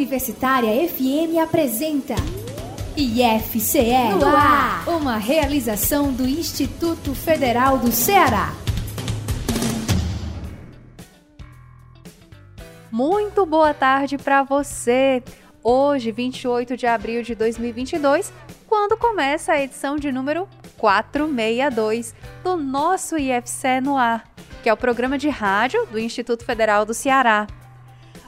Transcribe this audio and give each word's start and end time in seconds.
Universitária 0.00 0.88
FM 0.88 1.36
apresenta 1.42 2.14
IFCE 2.96 4.14
no 4.18 4.34
ar, 4.34 4.88
uma 4.88 5.18
realização 5.18 6.10
do 6.10 6.26
Instituto 6.26 7.14
Federal 7.14 7.76
do 7.76 7.92
Ceará. 7.92 8.50
Muito 12.90 13.44
boa 13.44 13.74
tarde 13.74 14.16
para 14.16 14.42
você. 14.42 15.22
Hoje, 15.62 16.10
28 16.10 16.78
de 16.78 16.86
abril 16.86 17.22
de 17.22 17.34
2022, 17.34 18.32
quando 18.66 18.96
começa 18.96 19.52
a 19.52 19.60
edição 19.60 19.96
de 19.96 20.10
número 20.10 20.48
462 20.78 22.14
do 22.42 22.56
nosso 22.56 23.18
IFCE 23.18 23.82
no 23.82 23.98
ar, 23.98 24.24
que 24.62 24.70
é 24.70 24.72
o 24.72 24.78
programa 24.78 25.18
de 25.18 25.28
rádio 25.28 25.84
do 25.92 25.98
Instituto 25.98 26.42
Federal 26.42 26.86
do 26.86 26.94
Ceará. 26.94 27.46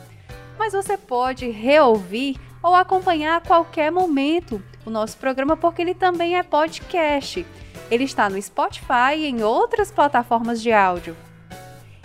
Mas 0.59 0.73
você 0.73 0.97
pode 0.97 1.51
reouvir 1.51 2.41
ou 2.63 2.75
acompanhar 2.75 3.37
a 3.37 3.41
qualquer 3.41 3.93
momento 3.93 4.63
o 4.87 4.91
nosso 4.91 5.19
programa, 5.19 5.59
porque 5.59 5.83
ele 5.83 5.95
também 5.95 6.39
é 6.39 6.43
podcast. 6.43 7.45
Ele 7.91 8.05
está 8.05 8.31
no 8.31 8.41
Spotify 8.41 9.17
e 9.17 9.27
em 9.27 9.43
outras 9.43 9.91
plataformas 9.91 10.63
de 10.63 10.73
áudio. 10.73 11.15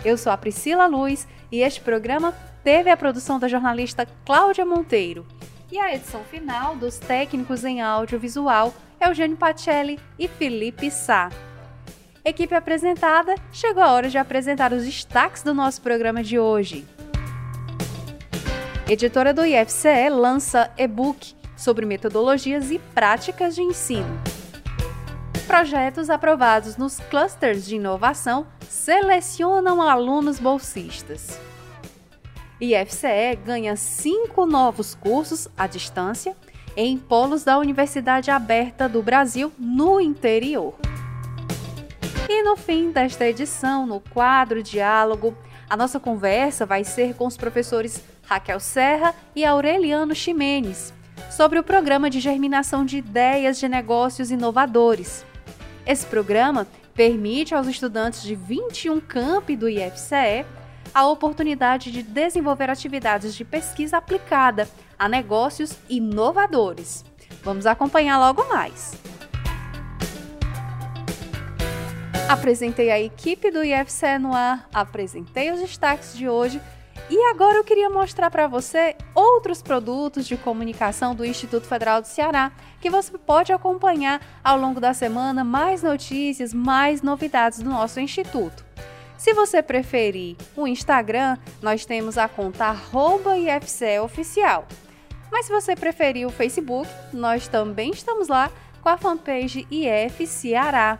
Eu 0.04 0.18
sou 0.18 0.30
a 0.30 0.36
Priscila 0.36 0.86
Luz 0.86 1.26
e 1.50 1.62
este 1.62 1.80
programa 1.80 2.34
teve 2.62 2.90
a 2.90 2.96
produção 2.96 3.38
da 3.38 3.48
jornalista 3.48 4.06
Cláudia 4.24 4.64
Monteiro. 4.64 5.26
E 5.70 5.78
a 5.78 5.94
edição 5.94 6.24
final 6.24 6.76
dos 6.76 6.98
técnicos 6.98 7.64
em 7.64 7.80
audiovisual 7.80 8.74
Eugênio 9.00 9.36
Pacelli 9.36 9.98
e 10.18 10.28
Felipe 10.28 10.90
Sá. 10.90 11.30
Equipe 12.24 12.54
apresentada, 12.54 13.34
chegou 13.50 13.82
a 13.82 13.92
hora 13.92 14.10
de 14.10 14.18
apresentar 14.18 14.72
os 14.72 14.84
destaques 14.84 15.42
do 15.42 15.54
nosso 15.54 15.80
programa 15.80 16.22
de 16.22 16.38
hoje. 16.38 16.86
Editora 18.88 19.32
do 19.32 19.46
IFCE 19.46 20.10
lança 20.10 20.70
e-book 20.76 21.34
sobre 21.56 21.86
metodologias 21.86 22.70
e 22.70 22.78
práticas 22.78 23.54
de 23.54 23.62
ensino. 23.62 24.20
Projetos 25.46 26.10
aprovados 26.10 26.76
nos 26.76 26.98
clusters 26.98 27.64
de 27.64 27.76
inovação 27.76 28.46
selecionam 28.68 29.80
alunos 29.80 30.38
bolsistas. 30.38 31.40
IFCE 32.60 33.36
ganha 33.44 33.74
cinco 33.74 34.44
novos 34.44 34.94
cursos 34.94 35.48
à 35.56 35.66
distância 35.66 36.36
em 36.76 36.98
polos 36.98 37.42
da 37.42 37.58
Universidade 37.58 38.30
Aberta 38.30 38.88
do 38.88 39.02
Brasil 39.02 39.52
no 39.58 40.00
interior. 40.00 40.74
E 42.28 42.42
no 42.42 42.56
fim 42.56 42.90
desta 42.90 43.26
edição, 43.26 43.86
no 43.86 43.98
quadro 43.98 44.62
Diálogo, 44.62 45.36
a 45.68 45.76
nossa 45.76 45.98
conversa 45.98 46.66
vai 46.66 46.84
ser 46.84 47.14
com 47.14 47.26
os 47.26 47.36
professores 47.36 48.02
Raquel 48.22 48.60
Serra 48.60 49.14
e 49.34 49.44
Aureliano 49.44 50.14
Ximenes 50.14 50.92
sobre 51.30 51.58
o 51.58 51.64
programa 51.64 52.10
de 52.10 52.20
germinação 52.20 52.84
de 52.84 52.98
ideias 52.98 53.58
de 53.58 53.68
negócios 53.68 54.30
inovadores. 54.30 55.24
Esse 55.86 56.06
programa 56.06 56.66
permite 56.94 57.54
aos 57.54 57.66
estudantes 57.66 58.22
de 58.22 58.34
21 58.34 59.00
campi 59.00 59.56
do 59.56 59.68
IFCE 59.68 60.44
a 60.94 61.06
oportunidade 61.06 61.90
de 61.90 62.02
desenvolver 62.02 62.70
atividades 62.70 63.34
de 63.34 63.44
pesquisa 63.44 63.98
aplicada 63.98 64.68
a 64.98 65.08
negócios 65.08 65.76
inovadores. 65.88 67.04
Vamos 67.42 67.66
acompanhar 67.66 68.18
logo 68.18 68.46
mais. 68.48 68.94
Apresentei 72.28 72.90
a 72.90 73.00
equipe 73.00 73.50
do 73.50 73.64
IFCE 73.64 74.18
no 74.18 74.32
ar, 74.32 74.68
apresentei 74.72 75.50
os 75.50 75.60
destaques 75.60 76.16
de 76.16 76.28
hoje 76.28 76.60
e 77.08 77.30
agora 77.30 77.56
eu 77.56 77.64
queria 77.64 77.90
mostrar 77.90 78.30
para 78.30 78.46
você 78.46 78.94
outros 79.16 79.60
produtos 79.60 80.28
de 80.28 80.36
comunicação 80.36 81.12
do 81.12 81.24
Instituto 81.24 81.66
Federal 81.66 82.00
do 82.00 82.06
Ceará 82.06 82.52
que 82.80 82.88
você 82.88 83.18
pode 83.18 83.52
acompanhar 83.52 84.20
ao 84.44 84.56
longo 84.56 84.80
da 84.80 84.94
semana 84.94 85.42
mais 85.42 85.82
notícias, 85.82 86.54
mais 86.54 87.02
novidades 87.02 87.58
do 87.58 87.68
nosso 87.68 87.98
instituto. 87.98 88.69
Se 89.20 89.34
você 89.34 89.62
preferir 89.62 90.34
o 90.56 90.66
Instagram, 90.66 91.36
nós 91.60 91.84
temos 91.84 92.16
a 92.16 92.26
conta 92.26 92.74
IFCEOficial. 93.36 94.66
Mas 95.30 95.44
se 95.44 95.52
você 95.52 95.76
preferir 95.76 96.26
o 96.26 96.30
Facebook, 96.30 96.88
nós 97.12 97.46
também 97.46 97.90
estamos 97.90 98.28
lá 98.28 98.50
com 98.80 98.88
a 98.88 98.96
fanpage 98.96 99.66
IF 99.70 100.26
Ceará. 100.26 100.98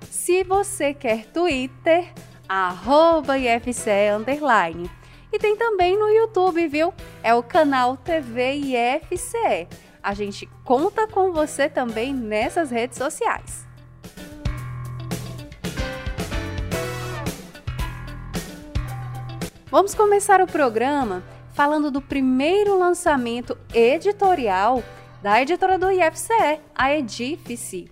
Se 0.00 0.42
você 0.44 0.94
quer 0.94 1.26
Twitter, 1.26 2.10
arroba 2.48 3.36
IFCE 3.36 4.16
underline. 4.16 4.90
E 5.30 5.38
tem 5.38 5.54
também 5.54 5.98
no 5.98 6.08
YouTube, 6.08 6.66
viu? 6.68 6.94
É 7.22 7.34
o 7.34 7.42
canal 7.42 7.98
TV 7.98 8.54
IFCE. 8.54 9.68
A 10.02 10.14
gente 10.14 10.48
conta 10.64 11.06
com 11.06 11.30
você 11.32 11.68
também 11.68 12.14
nessas 12.14 12.70
redes 12.70 12.96
sociais. 12.96 13.70
Vamos 19.72 19.94
começar 19.94 20.42
o 20.42 20.46
programa 20.46 21.22
falando 21.54 21.90
do 21.90 22.02
primeiro 22.02 22.78
lançamento 22.78 23.56
editorial 23.72 24.84
da 25.22 25.40
editora 25.40 25.78
do 25.78 25.90
IFCE, 25.90 26.60
a 26.74 26.94
Edifice. 26.94 27.90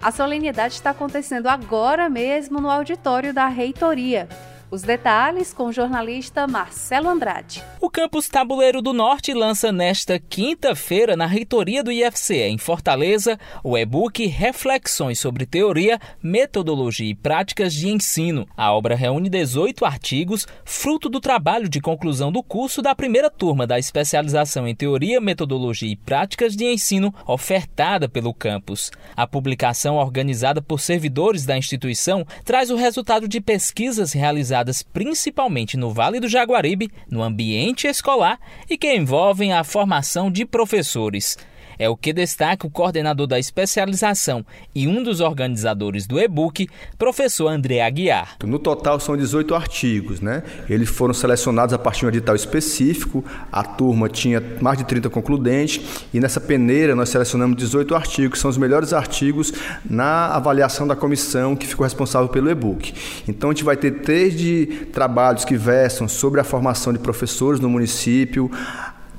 A 0.00 0.10
solenidade 0.10 0.72
está 0.72 0.92
acontecendo 0.92 1.46
agora 1.48 2.08
mesmo 2.08 2.58
no 2.58 2.70
auditório 2.70 3.34
da 3.34 3.48
reitoria. 3.48 4.30
Os 4.72 4.82
detalhes 4.82 5.52
com 5.52 5.64
o 5.64 5.72
jornalista 5.72 6.46
Marcelo 6.46 7.08
Andrade. 7.08 7.60
O 7.80 7.90
campus 7.90 8.28
Tabuleiro 8.28 8.80
do 8.80 8.92
Norte 8.92 9.34
lança 9.34 9.72
nesta 9.72 10.16
quinta-feira, 10.20 11.16
na 11.16 11.26
reitoria 11.26 11.82
do 11.82 11.90
IFCE, 11.90 12.42
em 12.42 12.56
Fortaleza, 12.56 13.36
o 13.64 13.76
e-book 13.76 14.24
Reflexões 14.26 15.18
sobre 15.18 15.44
Teoria, 15.44 15.98
Metodologia 16.22 17.10
e 17.10 17.16
Práticas 17.16 17.74
de 17.74 17.88
Ensino. 17.88 18.46
A 18.56 18.72
obra 18.72 18.94
reúne 18.94 19.28
18 19.28 19.84
artigos, 19.84 20.46
fruto 20.64 21.08
do 21.08 21.18
trabalho 21.18 21.68
de 21.68 21.80
conclusão 21.80 22.30
do 22.30 22.40
curso 22.40 22.80
da 22.80 22.94
primeira 22.94 23.28
turma 23.28 23.66
da 23.66 23.76
especialização 23.76 24.68
em 24.68 24.74
Teoria, 24.74 25.20
Metodologia 25.20 25.90
e 25.90 25.96
Práticas 25.96 26.54
de 26.54 26.64
Ensino, 26.64 27.12
ofertada 27.26 28.08
pelo 28.08 28.32
campus. 28.32 28.92
A 29.16 29.26
publicação, 29.26 29.96
organizada 29.96 30.62
por 30.62 30.78
servidores 30.78 31.44
da 31.44 31.58
instituição, 31.58 32.24
traz 32.44 32.70
o 32.70 32.76
resultado 32.76 33.26
de 33.26 33.40
pesquisas 33.40 34.12
realizadas 34.12 34.59
realizadas 34.60 34.82
principalmente 34.82 35.76
no 35.76 35.90
Vale 35.90 36.20
do 36.20 36.28
Jaguaribe, 36.28 36.90
no 37.10 37.22
ambiente 37.22 37.86
escolar 37.86 38.38
e 38.68 38.76
que 38.76 38.94
envolvem 38.94 39.52
a 39.52 39.64
formação 39.64 40.30
de 40.30 40.44
professores. 40.44 41.36
É 41.80 41.88
o 41.88 41.96
que 41.96 42.12
destaca 42.12 42.66
o 42.66 42.70
coordenador 42.70 43.26
da 43.26 43.38
especialização 43.38 44.44
e 44.74 44.86
um 44.86 45.02
dos 45.02 45.20
organizadores 45.20 46.06
do 46.06 46.20
e-book, 46.20 46.68
professor 46.98 47.48
André 47.48 47.80
Aguiar. 47.80 48.36
No 48.44 48.58
total 48.58 49.00
são 49.00 49.16
18 49.16 49.54
artigos, 49.54 50.20
né? 50.20 50.42
Eles 50.68 50.90
foram 50.90 51.14
selecionados 51.14 51.72
a 51.72 51.78
partir 51.78 52.00
de 52.00 52.04
um 52.04 52.08
edital 52.10 52.36
específico, 52.36 53.24
a 53.50 53.64
turma 53.64 54.10
tinha 54.10 54.42
mais 54.60 54.76
de 54.76 54.84
30 54.84 55.08
concludentes 55.08 56.04
e 56.12 56.20
nessa 56.20 56.38
peneira 56.38 56.94
nós 56.94 57.08
selecionamos 57.08 57.56
18 57.56 57.94
artigos, 57.94 58.32
que 58.32 58.38
são 58.38 58.50
os 58.50 58.58
melhores 58.58 58.92
artigos 58.92 59.50
na 59.88 60.26
avaliação 60.34 60.86
da 60.86 60.94
comissão 60.94 61.56
que 61.56 61.66
ficou 61.66 61.84
responsável 61.84 62.28
pelo 62.28 62.50
e-book. 62.50 62.92
Então 63.26 63.48
a 63.48 63.54
gente 63.54 63.64
vai 63.64 63.78
ter 63.78 63.90
desde 63.90 64.66
trabalhos 64.92 65.46
que 65.46 65.56
versam 65.56 66.06
sobre 66.06 66.42
a 66.42 66.44
formação 66.44 66.92
de 66.92 66.98
professores 66.98 67.58
no 67.58 67.70
município, 67.70 68.50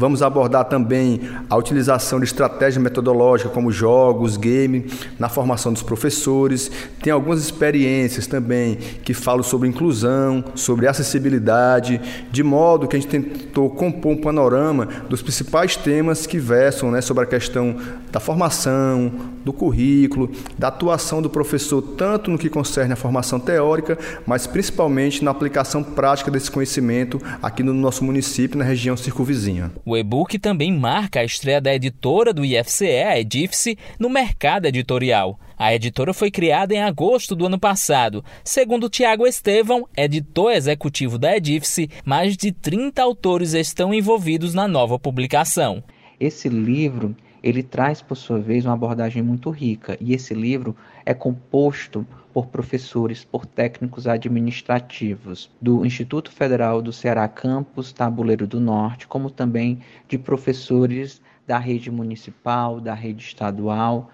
Vamos 0.01 0.23
abordar 0.23 0.65
também 0.65 1.21
a 1.47 1.55
utilização 1.55 2.17
de 2.17 2.25
estratégia 2.25 2.81
metodológica 2.81 3.51
como 3.51 3.71
jogos, 3.71 4.35
game, 4.35 4.87
na 5.19 5.29
formação 5.29 5.71
dos 5.71 5.83
professores. 5.83 6.71
Tem 7.03 7.13
algumas 7.13 7.39
experiências 7.39 8.25
também 8.25 8.79
que 9.03 9.13
falam 9.13 9.43
sobre 9.43 9.69
inclusão, 9.69 10.43
sobre 10.55 10.87
acessibilidade, 10.87 12.01
de 12.31 12.41
modo 12.41 12.87
que 12.87 12.95
a 12.95 12.99
gente 12.99 13.11
tentou 13.11 13.69
compor 13.69 14.13
um 14.13 14.17
panorama 14.17 14.87
dos 15.07 15.21
principais 15.21 15.75
temas 15.75 16.25
que 16.25 16.39
versam 16.39 16.89
né, 16.89 16.99
sobre 16.99 17.23
a 17.23 17.27
questão 17.27 17.75
da 18.11 18.19
formação, 18.19 19.11
do 19.43 19.53
currículo, 19.53 20.29
da 20.57 20.67
atuação 20.67 21.21
do 21.21 21.29
professor, 21.29 21.81
tanto 21.81 22.29
no 22.29 22.37
que 22.37 22.49
concerne 22.49 22.93
a 22.93 22.97
formação 22.97 23.39
teórica, 23.39 23.97
mas 24.25 24.45
principalmente 24.45 25.23
na 25.23 25.31
aplicação 25.31 25.83
prática 25.83 26.29
desse 26.29 26.51
conhecimento 26.51 27.21
aqui 27.41 27.63
no 27.63 27.73
nosso 27.73 28.03
município, 28.03 28.57
na 28.57 28.65
região 28.65 28.97
circunvizinha. 28.97 29.71
O 29.85 29.97
e-book 29.97 30.37
também 30.37 30.71
marca 30.71 31.19
a 31.19 31.25
estreia 31.25 31.61
da 31.61 31.73
editora 31.73 32.33
do 32.33 32.45
IFCE, 32.45 33.03
a 33.03 33.19
Edifice, 33.19 33.77
no 33.99 34.09
mercado 34.09 34.65
editorial. 34.65 35.39
A 35.57 35.75
editora 35.75 36.11
foi 36.11 36.31
criada 36.31 36.73
em 36.73 36.81
agosto 36.81 37.35
do 37.35 37.45
ano 37.45 37.59
passado. 37.59 38.25
Segundo 38.43 38.89
Tiago 38.89 39.27
Estevão, 39.27 39.87
editor 39.95 40.51
executivo 40.53 41.19
da 41.19 41.37
Edifice, 41.37 41.87
mais 42.03 42.35
de 42.35 42.51
30 42.51 42.99
autores 43.01 43.53
estão 43.53 43.93
envolvidos 43.93 44.55
na 44.55 44.67
nova 44.67 44.97
publicação. 44.97 45.83
Esse 46.19 46.49
livro 46.49 47.15
ele 47.43 47.63
traz, 47.63 48.01
por 48.01 48.15
sua 48.15 48.39
vez, 48.39 48.65
uma 48.65 48.73
abordagem 48.73 49.23
muito 49.23 49.49
rica, 49.49 49.97
e 49.99 50.13
esse 50.13 50.33
livro 50.33 50.75
é 51.05 51.13
composto 51.13 52.05
por 52.33 52.47
professores, 52.47 53.25
por 53.25 53.45
técnicos 53.45 54.07
administrativos 54.07 55.49
do 55.61 55.85
Instituto 55.85 56.31
Federal 56.31 56.81
do 56.81 56.93
Ceará 56.93 57.27
Campus 57.27 57.91
Tabuleiro 57.91 58.47
do 58.47 58.59
Norte, 58.59 59.07
como 59.07 59.29
também 59.29 59.79
de 60.07 60.17
professores 60.17 61.21
da 61.45 61.57
rede 61.57 61.91
municipal, 61.91 62.79
da 62.79 62.93
rede 62.93 63.23
estadual, 63.23 64.09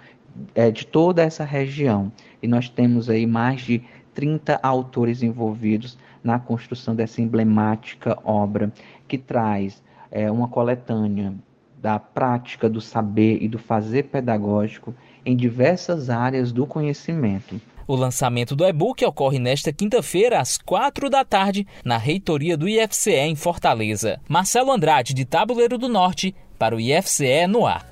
é, 0.56 0.72
de 0.72 0.86
toda 0.88 1.22
essa 1.22 1.44
região. 1.44 2.12
E 2.42 2.48
nós 2.48 2.70
temos 2.70 3.10
aí 3.10 3.28
mais 3.28 3.62
de 3.62 3.84
30 4.14 4.60
autores 4.64 5.22
envolvidos 5.22 5.98
na 6.24 6.40
construção 6.40 6.96
dessa 6.96 7.22
emblemática 7.22 8.18
obra, 8.24 8.72
que 9.08 9.18
traz 9.18 9.84
é, 10.10 10.32
uma 10.32 10.48
coletânea 10.48 11.34
da 11.78 12.00
prática 12.00 12.70
do 12.70 12.82
saber 12.82 13.42
e 13.42 13.48
do 13.48 13.60
fazer 13.60 14.04
pedagógico 14.04 14.96
em 15.26 15.36
diversas 15.36 16.10
áreas 16.10 16.52
do 16.52 16.66
conhecimento. 16.66 17.62
O 17.88 17.96
lançamento 17.96 18.56
do 18.56 18.66
e-book 18.66 19.06
ocorre 19.06 19.40
nesta 19.40 19.72
quinta-feira, 19.72 20.42
às 20.42 20.58
quatro 20.58 21.10
da 21.10 21.24
tarde, 21.24 21.66
na 21.86 21.98
reitoria 21.98 22.58
do 22.58 22.68
IFCE 22.68 23.12
em 23.12 23.36
Fortaleza. 23.36 24.20
Marcelo 24.28 24.72
Andrade, 24.72 25.14
de 25.14 25.24
Tabuleiro 25.24 25.78
do 25.78 25.88
Norte, 25.88 26.36
para 26.60 26.76
o 26.76 26.80
IFCE 26.82 27.48
no 27.48 27.66
ar. 27.66 27.86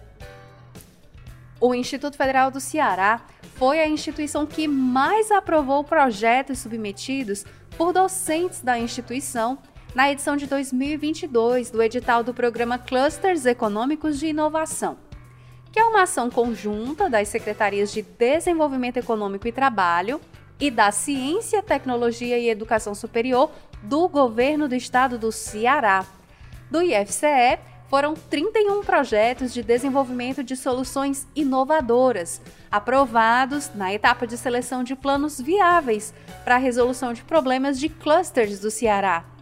O 1.62 1.74
Instituto 1.74 2.18
Federal 2.18 2.52
do 2.52 2.60
Ceará 2.60 3.22
foi 3.56 3.80
a 3.80 3.88
instituição 3.88 4.46
que 4.46 4.68
mais 4.68 5.32
aprovou 5.32 5.84
projetos 5.84 6.60
submetidos 6.60 7.46
por 7.78 7.94
docentes 7.94 8.62
da 8.62 8.78
instituição 8.78 9.58
na 9.96 10.12
edição 10.12 10.36
de 10.36 10.46
2022 10.46 11.72
do 11.72 11.82
edital 11.82 12.22
do 12.22 12.34
programa 12.34 12.78
Clusters 12.78 13.46
Econômicos 13.46 14.20
de 14.20 14.28
Inovação, 14.28 14.98
que 15.72 15.80
é 15.80 15.86
uma 15.86 16.02
ação 16.02 16.30
conjunta 16.30 17.10
das 17.10 17.30
Secretarias 17.30 17.94
de 17.94 18.02
Desenvolvimento 18.02 18.98
Econômico 18.98 19.48
e 19.48 19.54
Trabalho 19.54 20.20
e 20.60 20.70
da 20.70 20.92
Ciência, 20.92 21.64
Tecnologia 21.64 22.38
e 22.38 22.50
Educação 22.50 22.94
Superior 22.94 23.50
do 23.82 24.10
Governo 24.10 24.68
do 24.68 24.76
Estado 24.76 25.18
do 25.18 25.32
Ceará, 25.32 26.06
do 26.70 26.82
IFCE 26.82 27.58
foram 27.88 28.16
31 28.16 28.84
projetos 28.84 29.54
de 29.54 29.64
desenvolvimento 29.64 30.44
de 30.44 30.58
soluções 30.58 31.26
inovadoras, 31.34 32.42
aprovados 32.70 33.72
na 33.74 33.94
etapa 33.94 34.28
de 34.28 34.38
seleção 34.38 34.84
de 34.84 34.94
planos 34.94 35.40
viáveis 35.40 36.14
para 36.44 36.56
a 36.56 36.58
resolução 36.60 37.14
de 37.14 37.24
problemas 37.24 37.80
de 37.80 37.88
clusters 37.88 38.60
do 38.60 38.70
Ceará 38.70 39.35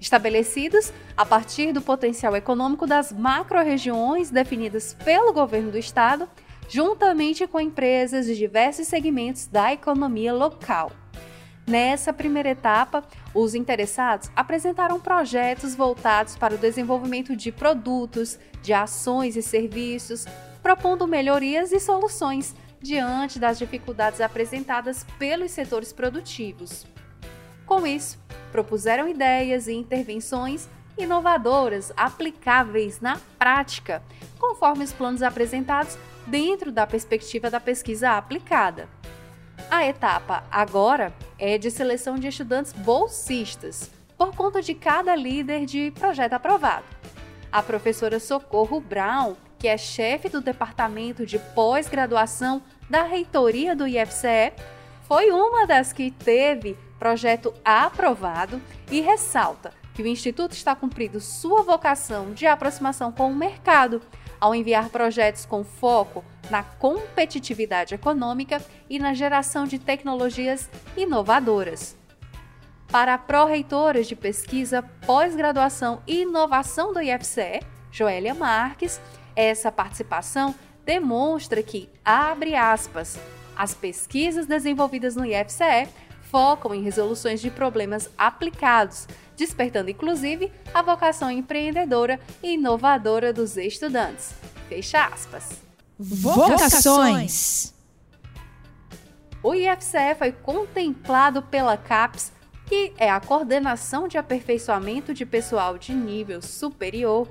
estabelecidos 0.00 0.92
a 1.16 1.24
partir 1.24 1.72
do 1.72 1.80
potencial 1.80 2.36
econômico 2.36 2.86
das 2.86 3.12
macro-regiões 3.12 4.30
definidas 4.30 4.94
pelo 5.04 5.32
governo 5.32 5.70
do 5.70 5.78
estado, 5.78 6.28
juntamente 6.68 7.46
com 7.46 7.60
empresas 7.60 8.26
de 8.26 8.36
diversos 8.36 8.86
segmentos 8.86 9.46
da 9.46 9.72
economia 9.72 10.32
local. 10.32 10.92
Nessa 11.66 12.14
primeira 12.14 12.48
etapa, 12.48 13.04
os 13.34 13.54
interessados 13.54 14.30
apresentaram 14.34 14.98
projetos 14.98 15.74
voltados 15.74 16.34
para 16.34 16.54
o 16.54 16.58
desenvolvimento 16.58 17.36
de 17.36 17.52
produtos, 17.52 18.38
de 18.62 18.72
ações 18.72 19.36
e 19.36 19.42
serviços, 19.42 20.24
propondo 20.62 21.06
melhorias 21.06 21.70
e 21.70 21.78
soluções 21.78 22.54
diante 22.80 23.38
das 23.38 23.58
dificuldades 23.58 24.20
apresentadas 24.20 25.04
pelos 25.18 25.50
setores 25.50 25.92
produtivos. 25.92 26.86
Com 27.68 27.86
isso, 27.86 28.18
propuseram 28.50 29.06
ideias 29.06 29.68
e 29.68 29.74
intervenções 29.74 30.66
inovadoras 30.96 31.92
aplicáveis 31.94 32.98
na 32.98 33.20
prática, 33.38 34.02
conforme 34.38 34.84
os 34.84 34.92
planos 34.92 35.22
apresentados 35.22 35.98
dentro 36.26 36.72
da 36.72 36.86
perspectiva 36.86 37.50
da 37.50 37.60
pesquisa 37.60 38.12
aplicada. 38.12 38.88
A 39.70 39.86
etapa 39.86 40.44
agora 40.50 41.12
é 41.38 41.58
de 41.58 41.70
seleção 41.70 42.18
de 42.18 42.28
estudantes 42.28 42.72
bolsistas, 42.72 43.90
por 44.16 44.34
conta 44.34 44.62
de 44.62 44.72
cada 44.72 45.14
líder 45.14 45.66
de 45.66 45.90
projeto 45.90 46.32
aprovado. 46.32 46.86
A 47.52 47.62
professora 47.62 48.18
Socorro 48.18 48.80
Brown, 48.80 49.36
que 49.58 49.68
é 49.68 49.76
chefe 49.76 50.30
do 50.30 50.40
departamento 50.40 51.26
de 51.26 51.38
pós-graduação 51.38 52.62
da 52.88 53.02
reitoria 53.02 53.76
do 53.76 53.86
IFCE, 53.86 54.54
foi 55.06 55.30
uma 55.30 55.66
das 55.66 55.92
que 55.92 56.10
teve 56.10 56.76
projeto 56.98 57.54
aprovado 57.64 58.60
e 58.90 59.00
ressalta 59.00 59.72
que 59.94 60.02
o 60.02 60.06
Instituto 60.06 60.52
está 60.52 60.74
cumprindo 60.74 61.20
sua 61.20 61.62
vocação 61.62 62.32
de 62.32 62.46
aproximação 62.46 63.10
com 63.10 63.30
o 63.30 63.34
mercado 63.34 64.00
ao 64.40 64.54
enviar 64.54 64.88
projetos 64.90 65.44
com 65.44 65.64
foco 65.64 66.24
na 66.50 66.62
competitividade 66.62 67.94
econômica 67.94 68.62
e 68.88 68.98
na 68.98 69.12
geração 69.12 69.64
de 69.64 69.78
tecnologias 69.78 70.70
inovadoras. 70.96 71.96
Para 72.86 73.18
pró-reitoras 73.18 74.06
de 74.06 74.16
pesquisa, 74.16 74.82
pós-graduação 75.04 76.02
e 76.06 76.22
inovação 76.22 76.92
do 76.92 77.00
IFCE, 77.00 77.60
Joélia 77.90 78.34
Marques, 78.34 79.00
essa 79.36 79.70
participação 79.70 80.54
demonstra 80.84 81.62
que, 81.62 81.88
abre 82.04 82.54
aspas, 82.54 83.18
as 83.56 83.74
pesquisas 83.74 84.46
desenvolvidas 84.46 85.16
no 85.16 85.26
IFCE 85.26 85.88
focam 86.30 86.74
em 86.74 86.82
resoluções 86.82 87.40
de 87.40 87.50
problemas 87.50 88.10
aplicados, 88.16 89.06
despertando 89.36 89.90
inclusive 89.90 90.52
a 90.72 90.82
vocação 90.82 91.30
empreendedora 91.30 92.20
e 92.42 92.54
inovadora 92.54 93.32
dos 93.32 93.56
estudantes. 93.56 94.34
Fecha 94.68 95.06
aspas. 95.06 95.60
Vocações. 95.98 97.74
O 99.42 99.54
IFCE 99.54 100.14
foi 100.18 100.32
contemplado 100.32 101.42
pela 101.42 101.76
CAPES, 101.76 102.32
que 102.66 102.92
é 102.98 103.08
a 103.08 103.20
Coordenação 103.20 104.06
de 104.06 104.18
Aperfeiçoamento 104.18 105.14
de 105.14 105.24
Pessoal 105.24 105.78
de 105.78 105.94
Nível 105.94 106.42
Superior, 106.42 107.28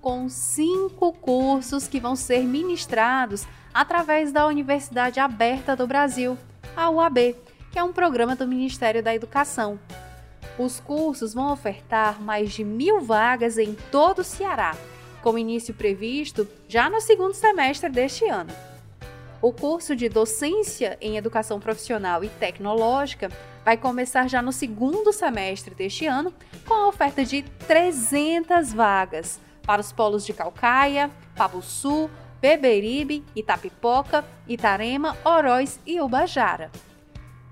com 0.00 0.28
cinco 0.28 1.12
cursos 1.12 1.88
que 1.88 1.98
vão 1.98 2.14
ser 2.14 2.44
ministrados 2.44 3.46
através 3.72 4.30
da 4.30 4.46
Universidade 4.46 5.18
Aberta 5.18 5.74
do 5.74 5.86
Brasil, 5.86 6.36
a 6.76 6.90
UAB, 6.90 7.34
que 7.74 7.78
é 7.80 7.82
um 7.82 7.92
programa 7.92 8.36
do 8.36 8.46
Ministério 8.46 9.02
da 9.02 9.12
Educação. 9.12 9.80
Os 10.56 10.78
cursos 10.78 11.34
vão 11.34 11.52
ofertar 11.52 12.22
mais 12.22 12.52
de 12.52 12.62
mil 12.62 13.00
vagas 13.00 13.58
em 13.58 13.74
todo 13.90 14.20
o 14.20 14.24
Ceará, 14.24 14.76
com 15.20 15.36
início 15.36 15.74
previsto 15.74 16.46
já 16.68 16.88
no 16.88 17.00
segundo 17.00 17.34
semestre 17.34 17.90
deste 17.90 18.26
ano. 18.26 18.54
O 19.42 19.52
curso 19.52 19.96
de 19.96 20.08
Docência 20.08 20.96
em 21.00 21.16
Educação 21.16 21.58
Profissional 21.58 22.22
e 22.22 22.28
Tecnológica 22.28 23.28
vai 23.64 23.76
começar 23.76 24.28
já 24.28 24.40
no 24.40 24.52
segundo 24.52 25.12
semestre 25.12 25.74
deste 25.74 26.06
ano, 26.06 26.32
com 26.64 26.74
a 26.74 26.86
oferta 26.86 27.24
de 27.24 27.42
300 27.66 28.72
vagas 28.72 29.40
para 29.66 29.80
os 29.80 29.90
polos 29.90 30.24
de 30.24 30.32
Calcaia, 30.32 31.10
Pabuçu, 31.34 32.08
Beberibe, 32.40 33.24
Itapipoca, 33.34 34.24
Itarema, 34.46 35.16
Oroz 35.24 35.80
e 35.84 36.00
Ubajara. 36.00 36.70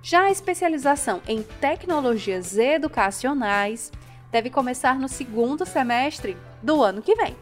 Já 0.03 0.23
a 0.25 0.31
especialização 0.33 1.23
em 1.29 1.45
tecnologias 1.45 2.59
educacionais 2.59 3.93
deve 4.33 4.51
começar 4.51 4.99
no 4.99 5.09
segundo 5.09 5.65
semestre 5.65 6.37
do 6.61 6.83
ano 6.83 7.01
que 7.01 7.15
vem, 7.15 7.37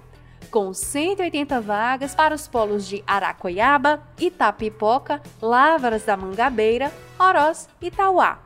com 0.50 0.75
180 0.75 1.59
vagas 1.62 2.14
para 2.14 2.35
os 2.35 2.47
polos 2.47 2.87
de 2.87 3.02
Aracoiaba, 3.07 4.02
Itapipoca, 4.21 5.23
Lavras 5.40 6.05
da 6.05 6.19
Mangabeira, 6.19 6.93
Oroz 7.19 7.67
e 7.81 7.90
Tauá. 7.90 8.43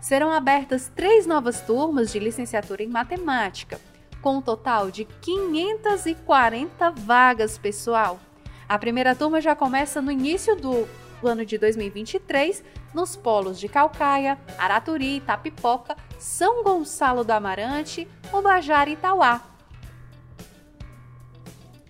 Serão 0.00 0.32
abertas 0.32 0.90
três 0.94 1.26
novas 1.26 1.60
turmas 1.60 2.10
de 2.10 2.18
licenciatura 2.18 2.82
em 2.82 2.88
matemática, 2.88 3.78
com 4.22 4.38
um 4.38 4.42
total 4.42 4.90
de 4.90 5.04
540 5.04 6.90
vagas 6.92 7.58
pessoal. 7.58 8.18
A 8.66 8.78
primeira 8.78 9.14
turma 9.14 9.42
já 9.42 9.54
começa 9.54 10.00
no 10.00 10.10
início 10.10 10.56
do 10.56 10.88
ano 11.28 11.44
de 11.44 11.58
2023 11.58 12.62
nos 12.94 13.16
polos 13.16 13.58
de 13.58 13.68
Calcaia, 13.68 14.38
Araturi, 14.58 15.20
Tapipoca, 15.20 15.96
São 16.18 16.62
Gonçalo 16.62 17.24
do 17.24 17.30
Amarante, 17.30 18.08
Ubajara 18.32 18.90
e 18.90 18.94
Itauá. 18.94 19.40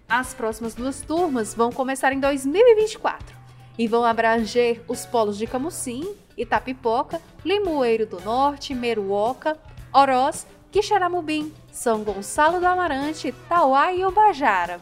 As 0.09 0.35
próximas 0.35 0.75
duas 0.75 1.01
turmas 1.01 1.55
vão 1.55 1.73
começar 1.73 2.13
em 2.13 2.21
2024 2.21 3.35
e 3.79 3.89
vão 3.89 4.05
abranger 4.05 4.83
os 4.87 5.07
polos 5.07 5.39
de 5.39 5.47
Camucim, 5.47 6.15
Itapipoca, 6.37 7.21
Limoeiro 7.45 8.07
do 8.07 8.21
Norte, 8.21 8.75
Meruoca, 8.75 9.59
Oroz, 9.93 10.47
Quixaramubim, 10.71 11.53
São 11.71 12.03
Gonçalo 12.03 12.61
do 12.61 12.67
Amarante, 12.67 13.33
Tauá 13.49 13.93
e 13.93 14.05
Ubajara. 14.05 14.81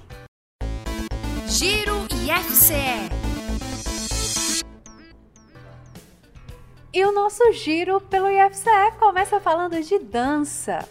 Giro 1.47 2.07
IFCE. 2.25 3.11
E 6.93 7.05
o 7.05 7.13
nosso 7.13 7.53
giro 7.53 8.01
pelo 8.01 8.31
IFCE 8.31 8.93
começa 8.99 9.41
falando 9.41 9.81
de 9.83 9.99
dança. 9.99 10.89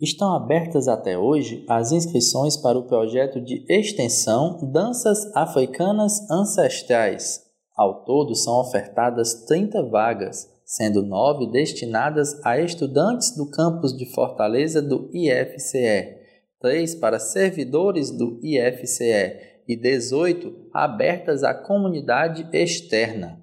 Estão 0.00 0.32
abertas 0.32 0.86
até 0.86 1.18
hoje 1.18 1.64
as 1.68 1.90
inscrições 1.90 2.56
para 2.56 2.78
o 2.78 2.86
projeto 2.86 3.40
de 3.40 3.64
extensão 3.68 4.70
Danças 4.70 5.18
Africanas 5.34 6.30
Ancestrais. 6.30 7.40
Ao 7.76 8.04
todo 8.04 8.36
são 8.36 8.60
ofertadas 8.60 9.44
30 9.46 9.88
vagas, 9.88 10.48
sendo 10.64 11.02
nove 11.02 11.50
destinadas 11.50 12.40
a 12.44 12.60
estudantes 12.60 13.36
do 13.36 13.50
campus 13.50 13.96
de 13.96 14.06
Fortaleza 14.14 14.80
do 14.80 15.10
IFCE, 15.12 16.16
três 16.60 16.94
para 16.94 17.18
servidores 17.18 18.16
do 18.16 18.38
IFCE 18.40 19.64
e 19.66 19.76
18 19.76 20.68
abertas 20.72 21.42
à 21.42 21.52
comunidade 21.52 22.48
externa. 22.52 23.42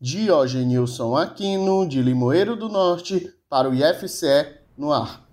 Diogenilson 0.01 1.17
Aquino, 1.17 1.87
de 1.87 2.03
Limoeiro 2.03 2.57
do 2.57 2.69
Norte, 2.69 3.33
para 3.49 3.71
o 3.71 3.75
IFCE 3.75 4.59
no 4.77 4.93
ar. 4.93 5.25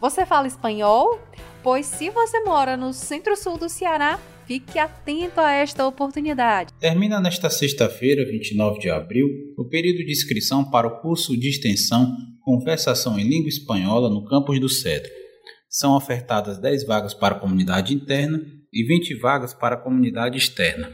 Você 0.00 0.24
fala 0.24 0.46
espanhol? 0.46 1.20
Pois 1.62 1.84
se 1.84 2.08
você 2.08 2.42
mora 2.42 2.74
no 2.76 2.92
centro-sul 2.92 3.58
do 3.58 3.68
Ceará, 3.68 4.18
Fique 4.50 4.80
atento 4.80 5.40
a 5.40 5.52
esta 5.52 5.86
oportunidade. 5.86 6.72
Termina 6.80 7.20
nesta 7.20 7.48
sexta-feira, 7.48 8.24
29 8.24 8.80
de 8.80 8.90
abril, 8.90 9.28
o 9.56 9.64
período 9.64 10.04
de 10.04 10.10
inscrição 10.10 10.68
para 10.68 10.88
o 10.88 11.00
curso 11.00 11.38
de 11.38 11.48
extensão 11.48 12.16
Conversação 12.40 13.16
em 13.16 13.28
Língua 13.28 13.48
Espanhola 13.48 14.10
no 14.10 14.24
campus 14.24 14.58
do 14.58 14.68
Cedro. 14.68 15.19
São 15.72 15.96
ofertadas 15.96 16.58
10 16.58 16.84
vagas 16.84 17.14
para 17.14 17.36
a 17.36 17.38
comunidade 17.38 17.94
interna 17.94 18.42
e 18.72 18.84
20 18.84 19.14
vagas 19.20 19.54
para 19.54 19.76
a 19.76 19.78
comunidade 19.78 20.36
externa. 20.36 20.92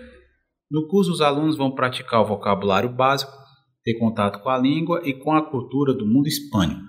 No 0.70 0.86
curso, 0.86 1.10
os 1.10 1.22
alunos 1.22 1.56
vão 1.56 1.74
praticar 1.74 2.20
o 2.20 2.26
vocabulário 2.26 2.94
básico, 2.94 3.32
ter 3.82 3.94
contato 3.94 4.42
com 4.42 4.50
a 4.50 4.58
língua 4.58 5.00
e 5.02 5.14
com 5.14 5.32
a 5.32 5.50
cultura 5.50 5.94
do 5.94 6.06
mundo 6.06 6.28
hispânico. 6.28 6.82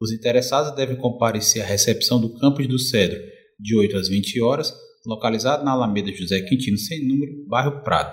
Os 0.00 0.10
interessados 0.10 0.74
devem 0.74 0.96
comparecer 0.96 1.62
à 1.62 1.66
recepção 1.66 2.20
do 2.20 2.34
campus 2.34 2.66
do 2.66 2.80
Cedro, 2.80 3.20
de 3.60 3.76
8 3.76 3.96
às 3.96 4.08
20 4.08 4.42
horas, 4.42 4.74
localizado 5.06 5.64
na 5.64 5.70
Alameda 5.70 6.12
José 6.12 6.42
Quintino 6.42 6.76
sem 6.76 7.06
número, 7.06 7.46
bairro 7.46 7.84
Prado. 7.84 8.12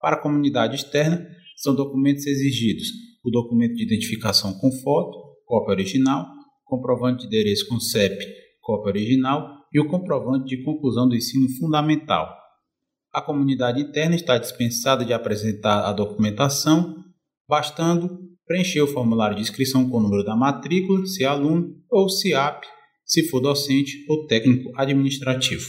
Para 0.00 0.14
a 0.14 0.20
comunidade 0.20 0.76
externa, 0.76 1.26
são 1.56 1.74
documentos 1.74 2.24
exigidos: 2.24 2.86
o 3.24 3.30
documento 3.32 3.74
de 3.74 3.82
identificação 3.82 4.52
com 4.60 4.70
foto, 4.70 5.18
cópia 5.44 5.72
original, 5.72 6.37
comprovante 6.68 7.22
de 7.22 7.26
endereço 7.26 7.66
com 7.66 7.80
CEP, 7.80 8.16
cópia 8.60 8.90
original 8.90 9.48
e 9.72 9.80
o 9.80 9.88
comprovante 9.88 10.56
de 10.56 10.62
conclusão 10.62 11.08
do 11.08 11.16
ensino 11.16 11.48
fundamental. 11.58 12.28
A 13.12 13.22
comunidade 13.22 13.80
interna 13.80 14.14
está 14.14 14.38
dispensada 14.38 15.04
de 15.04 15.12
apresentar 15.12 15.88
a 15.88 15.92
documentação, 15.92 17.02
bastando 17.48 18.28
preencher 18.46 18.82
o 18.82 18.86
formulário 18.86 19.36
de 19.36 19.42
inscrição 19.42 19.88
com 19.88 19.98
o 19.98 20.02
número 20.02 20.24
da 20.24 20.36
matrícula, 20.36 21.04
se 21.06 21.24
é 21.24 21.26
aluno, 21.26 21.74
ou 21.90 22.08
CIAP, 22.08 22.64
se 23.04 23.28
for 23.28 23.40
docente 23.40 24.04
ou 24.08 24.26
técnico 24.26 24.70
administrativo. 24.76 25.66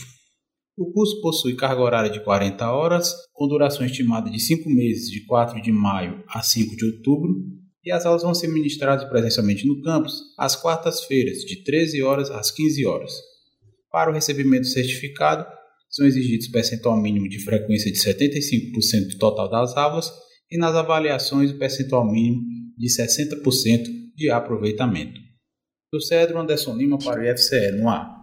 O 0.76 0.92
curso 0.92 1.20
possui 1.20 1.56
carga 1.56 1.80
horária 1.80 2.10
de 2.10 2.22
40 2.24 2.70
horas, 2.70 3.12
com 3.32 3.48
duração 3.48 3.84
estimada 3.84 4.30
de 4.30 4.40
5 4.40 4.68
meses, 4.70 5.10
de 5.10 5.26
4 5.26 5.60
de 5.60 5.72
maio 5.72 6.24
a 6.28 6.42
5 6.42 6.76
de 6.76 6.86
outubro, 6.86 7.34
e 7.84 7.90
as 7.90 8.04
aulas 8.04 8.22
vão 8.22 8.34
ser 8.34 8.48
ministradas 8.48 9.08
presencialmente 9.08 9.66
no 9.66 9.80
campus 9.82 10.20
às 10.38 10.54
quartas-feiras, 10.54 11.38
de 11.38 11.62
13 11.62 12.02
horas 12.02 12.30
às 12.30 12.50
15 12.50 12.86
horas. 12.86 13.12
Para 13.90 14.10
o 14.10 14.14
recebimento 14.14 14.62
do 14.62 14.68
certificado, 14.68 15.46
são 15.88 16.06
exigidos 16.06 16.48
percentual 16.48 16.96
mínimo 16.96 17.28
de 17.28 17.42
frequência 17.42 17.90
de 17.90 17.98
75% 17.98 19.08
do 19.08 19.18
total 19.18 19.50
das 19.50 19.76
aulas 19.76 20.12
e 20.50 20.56
nas 20.56 20.74
avaliações 20.74 21.50
o 21.50 21.58
percentual 21.58 22.06
mínimo 22.10 22.42
de 22.78 22.86
60% 22.86 23.88
de 24.14 24.30
aproveitamento. 24.30 25.20
Do 25.92 26.00
Cedro 26.00 26.38
Anderson 26.38 26.76
Lima 26.76 26.98
para 26.98 27.20
o 27.20 27.24
IFCE 27.24 27.72
no 27.72 27.88
ar. 27.88 28.20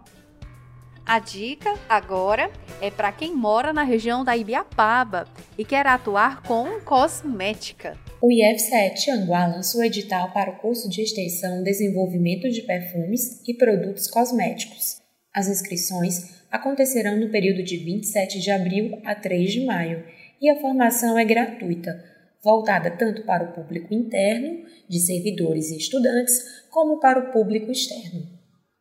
A 1.04 1.18
dica 1.18 1.74
agora 1.88 2.50
é 2.80 2.90
para 2.90 3.12
quem 3.12 3.34
mora 3.34 3.72
na 3.72 3.82
região 3.82 4.24
da 4.24 4.36
Ibiapaba 4.36 5.26
e 5.56 5.64
quer 5.64 5.86
atuar 5.86 6.42
com 6.42 6.80
cosmética. 6.80 7.96
O 8.20 8.30
IF7 8.30 8.94
Tianguá 8.94 9.46
lançou 9.46 9.84
edital 9.84 10.32
para 10.32 10.50
o 10.50 10.56
curso 10.56 10.88
de 10.88 11.02
extensão 11.02 11.62
Desenvolvimento 11.62 12.50
de 12.50 12.62
Perfumes 12.62 13.40
e 13.46 13.54
Produtos 13.54 14.08
Cosméticos. 14.08 15.00
As 15.32 15.46
inscrições 15.46 16.42
acontecerão 16.50 17.16
no 17.16 17.30
período 17.30 17.62
de 17.62 17.76
27 17.76 18.40
de 18.40 18.50
abril 18.50 18.98
a 19.04 19.14
3 19.14 19.52
de 19.52 19.64
maio 19.64 20.04
e 20.42 20.50
a 20.50 20.60
formação 20.60 21.16
é 21.16 21.24
gratuita, 21.24 22.04
voltada 22.42 22.90
tanto 22.90 23.22
para 23.22 23.44
o 23.44 23.52
público 23.52 23.94
interno, 23.94 24.64
de 24.88 24.98
servidores 24.98 25.70
e 25.70 25.76
estudantes, 25.76 26.66
como 26.70 26.98
para 26.98 27.20
o 27.20 27.32
público 27.32 27.70
externo. 27.70 28.26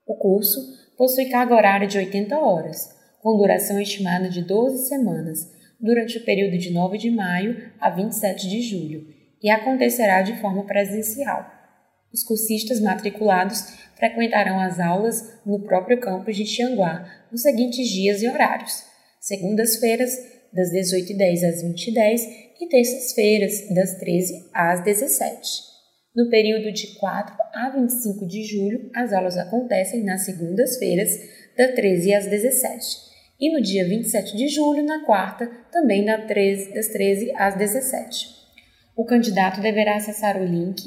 O 0.08 0.16
curso 0.16 0.60
possui 0.98 1.26
carga 1.26 1.56
horária 1.56 1.88
de 1.88 2.00
80 2.00 2.36
horas, 2.40 2.90
com 3.22 3.38
duração 3.38 3.80
estimada 3.80 4.30
de 4.30 4.42
12 4.42 4.88
semanas, 4.88 5.52
durante 5.80 6.18
o 6.18 6.26
período 6.26 6.58
de 6.58 6.72
9 6.72 6.98
de 6.98 7.12
maio 7.12 7.72
a 7.80 7.92
27 7.92 8.50
de 8.50 8.62
julho, 8.64 9.17
e 9.42 9.50
acontecerá 9.50 10.22
de 10.22 10.40
forma 10.40 10.66
presencial. 10.66 11.46
Os 12.14 12.24
cursistas 12.24 12.80
matriculados 12.80 13.62
frequentarão 13.96 14.60
as 14.60 14.80
aulas 14.80 15.40
no 15.46 15.60
próprio 15.60 16.00
campus 16.00 16.36
de 16.36 16.46
Tianguá 16.46 17.08
nos 17.32 17.42
seguintes 17.42 17.88
dias 17.90 18.22
e 18.22 18.28
horários: 18.28 18.84
segundas-feiras, 19.20 20.12
das 20.54 20.72
18h10 20.72 21.44
às 21.44 21.64
20h10 21.64 22.22
e 22.62 22.68
terças-feiras, 22.68 23.70
das 23.76 23.96
13 24.00 24.50
às 24.54 24.84
17 24.84 25.62
No 26.16 26.30
período 26.30 26.72
de 26.72 26.96
4 26.96 27.36
a 27.54 27.70
25 27.70 28.26
de 28.26 28.44
julho, 28.44 28.90
as 28.96 29.14
aulas 29.14 29.38
acontecem 29.38 30.04
nas 30.04 30.22
segundas-feiras, 30.22 31.12
das 31.56 31.76
13 31.76 32.14
às 32.14 32.26
17 32.28 33.08
e 33.40 33.54
no 33.54 33.62
dia 33.62 33.88
27 33.88 34.36
de 34.36 34.48
julho, 34.48 34.84
na 34.84 35.06
quarta, 35.06 35.48
também 35.72 36.04
das 36.04 36.88
13 36.88 37.32
às 37.36 37.56
17. 37.56 38.47
O 38.98 39.06
candidato 39.06 39.62
deverá 39.62 39.96
acessar 39.98 40.42
o 40.42 40.44
link 40.44 40.82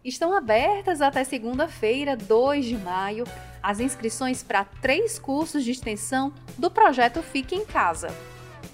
Estão 0.03 0.33
abertas 0.33 1.01
até 1.01 1.23
segunda-feira, 1.23 2.17
2 2.17 2.65
de 2.65 2.75
maio, 2.77 3.23
as 3.61 3.79
inscrições 3.79 4.43
para 4.43 4.63
três 4.63 5.19
cursos 5.19 5.63
de 5.63 5.71
extensão 5.71 6.33
do 6.57 6.69
projeto 6.69 7.21
Fique 7.21 7.55
em 7.55 7.65
Casa. 7.65 8.09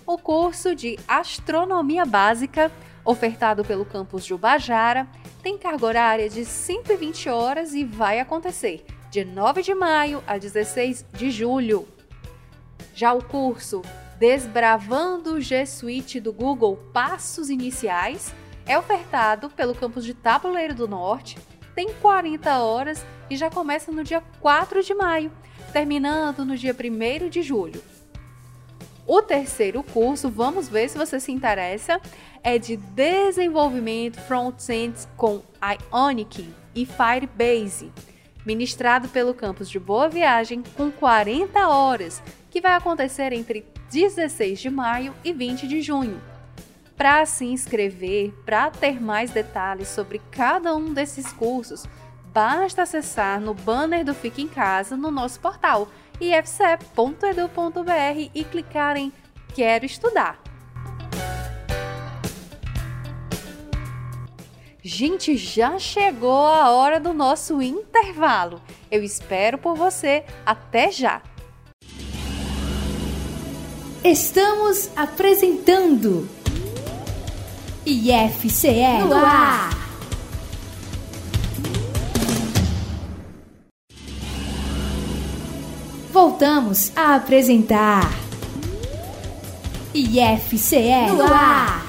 O 0.05 0.17
curso 0.17 0.75
de 0.75 0.99
Astronomia 1.07 2.05
Básica, 2.05 2.71
ofertado 3.03 3.63
pelo 3.63 3.85
campus 3.85 4.25
de 4.25 4.33
Ubajara, 4.33 5.07
tem 5.41 5.57
carga 5.57 5.85
horária 5.85 6.29
de 6.29 6.45
120 6.45 7.29
horas 7.29 7.73
e 7.73 7.83
vai 7.83 8.19
acontecer 8.19 8.85
de 9.09 9.23
9 9.23 9.61
de 9.61 9.73
maio 9.73 10.23
a 10.27 10.37
16 10.37 11.05
de 11.13 11.31
julho. 11.31 11.87
Já 12.93 13.13
o 13.13 13.23
curso 13.23 13.81
Desbravando 14.17 15.33
o 15.33 15.41
G 15.41 15.65
Suite 15.65 16.21
do 16.21 16.31
Google 16.31 16.77
Passos 16.93 17.49
Iniciais 17.49 18.33
é 18.65 18.79
ofertado 18.79 19.49
pelo 19.49 19.75
campus 19.75 20.05
de 20.05 20.13
Tabuleiro 20.13 20.73
do 20.73 20.87
Norte, 20.87 21.37
tem 21.75 21.93
40 22.01 22.57
horas 22.59 23.05
e 23.29 23.35
já 23.35 23.49
começa 23.49 23.91
no 23.91 24.03
dia 24.03 24.23
4 24.39 24.81
de 24.81 24.93
maio, 24.93 25.31
terminando 25.73 26.45
no 26.45 26.55
dia 26.55 26.73
1 26.73 27.29
de 27.29 27.41
julho. 27.41 27.83
O 29.05 29.21
terceiro 29.21 29.83
curso, 29.83 30.29
vamos 30.29 30.67
ver 30.67 30.89
se 30.89 30.97
você 30.97 31.19
se 31.19 31.31
interessa, 31.31 32.01
é 32.41 32.57
de 32.57 32.75
desenvolvimento 32.75 34.19
front-end 34.21 34.95
com 35.15 35.43
Ionic 35.61 36.49
e 36.73 36.87
Firebase, 36.87 37.91
ministrado 38.45 39.07
pelo 39.09 39.33
campus 39.33 39.69
de 39.69 39.79
Boa 39.79 40.09
Viagem 40.09 40.63
com 40.75 40.89
40 40.89 41.67
horas, 41.67 42.23
que 42.49 42.61
vai 42.61 42.73
acontecer 42.73 43.31
entre 43.31 43.65
16 43.91 44.59
de 44.59 44.69
maio 44.71 45.13
e 45.23 45.31
20 45.31 45.67
de 45.67 45.81
junho. 45.81 46.34
Para 46.97 47.25
se 47.25 47.45
inscrever, 47.45 48.33
para 48.45 48.71
ter 48.71 49.01
mais 49.01 49.31
detalhes 49.31 49.89
sobre 49.89 50.21
cada 50.31 50.73
um 50.75 50.93
desses 50.93 51.31
cursos, 51.33 51.85
basta 52.33 52.83
acessar 52.83 53.41
no 53.41 53.53
banner 53.53 54.05
do 54.05 54.13
Fique 54.13 54.41
em 54.41 54.47
Casa 54.47 54.95
no 54.95 55.11
nosso 55.11 55.39
portal 55.39 55.89
ifce.edu.br 56.21 58.31
e 58.33 58.43
clicar 58.45 58.95
em 58.95 59.11
Quero 59.53 59.85
Estudar. 59.85 60.41
Gente, 64.81 65.35
já 65.35 65.79
chegou 65.79 66.45
a 66.45 66.69
hora 66.69 66.99
do 66.99 67.11
nosso 67.11 67.61
intervalo. 67.61 68.61
Eu 68.89 69.03
espero 69.03 69.57
por 69.57 69.75
você. 69.75 70.23
Até 70.45 70.91
já! 70.91 71.21
Estamos 74.03 74.91
apresentando 74.95 76.29
IFCE 77.85 79.03
no 79.07 79.15
ar. 79.15 79.69
Voltamos 86.11 86.91
a 86.95 87.15
apresentar 87.15 88.09
IFCE 89.93 91.11
no 91.15 91.23
ar. 91.23 91.85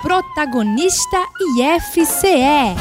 Protagonista 0.06 1.18
IFCE. 1.58 2.78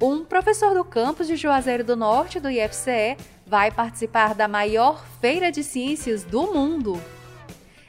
Um 0.00 0.24
professor 0.24 0.72
do 0.72 0.84
campus 0.84 1.26
de 1.26 1.34
Juazeiro 1.34 1.82
do 1.82 1.96
Norte 1.96 2.38
do 2.38 2.48
IFCE 2.48 3.16
vai 3.44 3.72
participar 3.72 4.36
da 4.36 4.46
maior 4.46 5.04
feira 5.20 5.50
de 5.50 5.64
ciências 5.64 6.22
do 6.22 6.42
mundo. 6.42 6.92